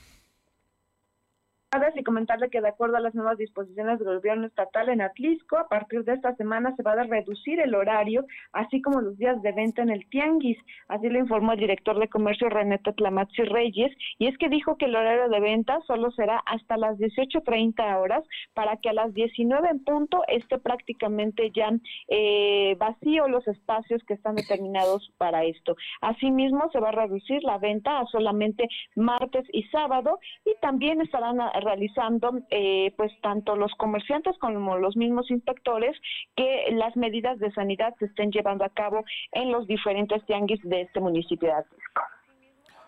[1.95, 5.69] Y comentarle que de acuerdo a las nuevas disposiciones del gobierno estatal en Atlisco, a
[5.69, 9.53] partir de esta semana se va a reducir el horario, así como los días de
[9.53, 10.59] venta en el tianguis.
[10.89, 14.87] Así lo informó el director de comercio René Tlamatzi Reyes, y es que dijo que
[14.87, 19.69] el horario de venta solo será hasta las 18.30 horas para que a las 19
[19.71, 21.71] en punto esté prácticamente ya
[22.09, 25.77] eh, vacío los espacios que están determinados para esto.
[26.01, 28.67] Asimismo, se va a reducir la venta a solamente
[28.97, 34.97] martes y sábado y también estarán a- realizando eh, pues tanto los comerciantes como los
[34.97, 35.97] mismos inspectores
[36.37, 40.83] que las medidas de sanidad se estén llevando a cabo en los diferentes tianguis de
[40.83, 42.03] este municipio de Atlisco.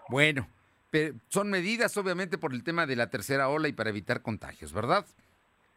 [0.08, 0.46] Bueno,
[0.90, 4.72] pero son medidas obviamente por el tema de la tercera ola y para evitar contagios,
[4.72, 5.06] ¿verdad?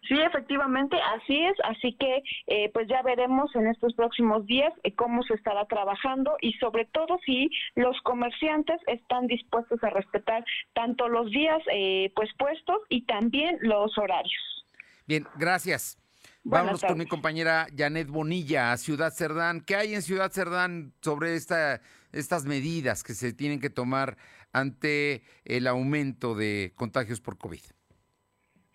[0.07, 1.55] Sí, efectivamente, así es.
[1.63, 6.35] Así que, eh, pues ya veremos en estos próximos días eh, cómo se estará trabajando
[6.41, 10.43] y sobre todo si los comerciantes están dispuestos a respetar
[10.73, 14.65] tanto los días eh, pues puestos y también los horarios.
[15.07, 15.97] Bien, gracias.
[16.43, 19.61] Buenas Vámonos con mi compañera Janet Bonilla a Ciudad Cerdán.
[19.61, 21.81] ¿Qué hay en Ciudad Cerdán sobre esta,
[22.11, 24.15] estas medidas que se tienen que tomar
[24.53, 27.61] ante el aumento de contagios por COVID?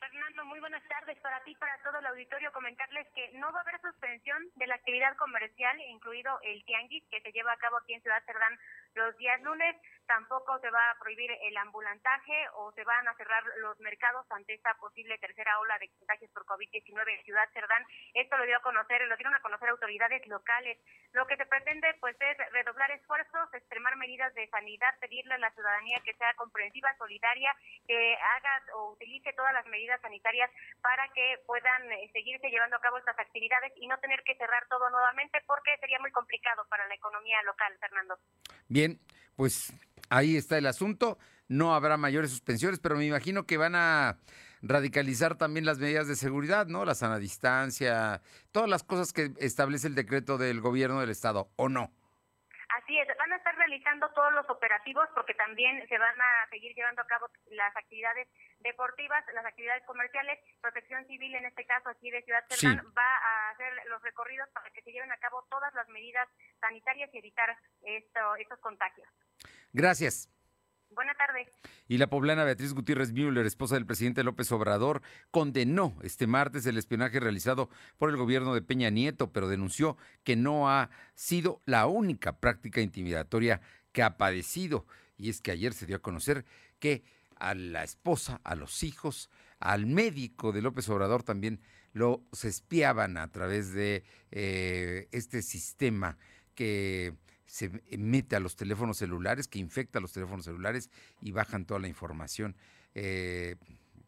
[0.01, 2.51] Fernando, muy buenas tardes para ti, para todo el auditorio.
[2.51, 7.21] Comentarles que no va a haber suspensión de la actividad comercial, incluido el tianguis que
[7.21, 8.59] se lleva a cabo aquí en Ciudad Cerdán
[8.95, 9.77] los días lunes.
[10.07, 14.55] Tampoco se va a prohibir el ambulantaje o se van a cerrar los mercados ante
[14.55, 17.87] esta posible tercera ola de contagios por COVID-19 en Ciudad Cerdán.
[18.15, 20.79] Esto lo dio a conocer, lo dieron a conocer autoridades locales.
[21.13, 25.53] Lo que se pretende pues es redoblar esfuerzos, extremar medidas de sanidad, pedirle a la
[25.53, 27.55] ciudadanía que sea comprensiva, solidaria,
[27.87, 30.51] que haga o utilice todas las medidas sanitarias
[30.83, 34.67] para que puedan eh, seguirse llevando a cabo estas actividades y no tener que cerrar
[34.69, 38.19] todo nuevamente porque sería muy complicado para la economía local, Fernando.
[38.71, 39.01] Bien,
[39.35, 39.73] pues
[40.11, 41.19] ahí está el asunto.
[41.49, 44.17] No habrá mayores suspensiones, pero me imagino que van a
[44.63, 46.85] radicalizar también las medidas de seguridad, ¿no?
[46.85, 51.69] La sana distancia, todas las cosas que establece el decreto del gobierno del estado, ¿o
[51.69, 51.91] no?
[52.81, 56.73] Así es, van a estar realizando todos los operativos porque también se van a seguir
[56.77, 58.29] llevando a cabo las actividades
[58.61, 62.67] deportivas, las actividades comerciales, protección civil en este caso aquí de Ciudad Sí.
[62.67, 66.29] Cerdán va a hacer los recorridos para que se lleven a cabo todas las medidas
[66.61, 69.09] sanitarias y evitar esto, estos contagios.
[69.73, 70.29] Gracias.
[70.91, 71.47] Buena tarde.
[71.87, 76.79] Y la poblana Beatriz Gutiérrez Müller, esposa del presidente López Obrador, condenó este martes el
[76.79, 81.87] espionaje realizado por el gobierno de Peña Nieto, pero denunció que no ha sido la
[81.87, 83.61] única práctica intimidatoria
[83.93, 84.85] que ha padecido.
[85.17, 86.45] Y es que ayer se dio a conocer
[86.81, 87.05] que
[87.41, 91.61] a la esposa, a los hijos, al médico de López Obrador también
[91.93, 96.17] lo se espiaban a través de eh, este sistema
[96.55, 97.15] que
[97.47, 100.89] se mete a los teléfonos celulares, que infecta los teléfonos celulares
[101.21, 102.57] y bajan toda la información.
[102.95, 103.57] Eh,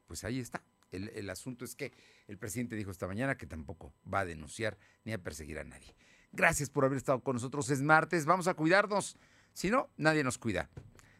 [0.06, 0.62] pues ahí está.
[0.92, 1.92] El, el, asunto es que
[2.28, 5.96] el presidente dijo esta mañana que tampoco va a denunciar ni a perseguir a nadie.
[6.30, 7.68] Gracias por haber estado con nosotros.
[7.70, 9.16] Es martes, vamos a cuidarnos.
[9.54, 10.70] Si no, nadie nos cuida.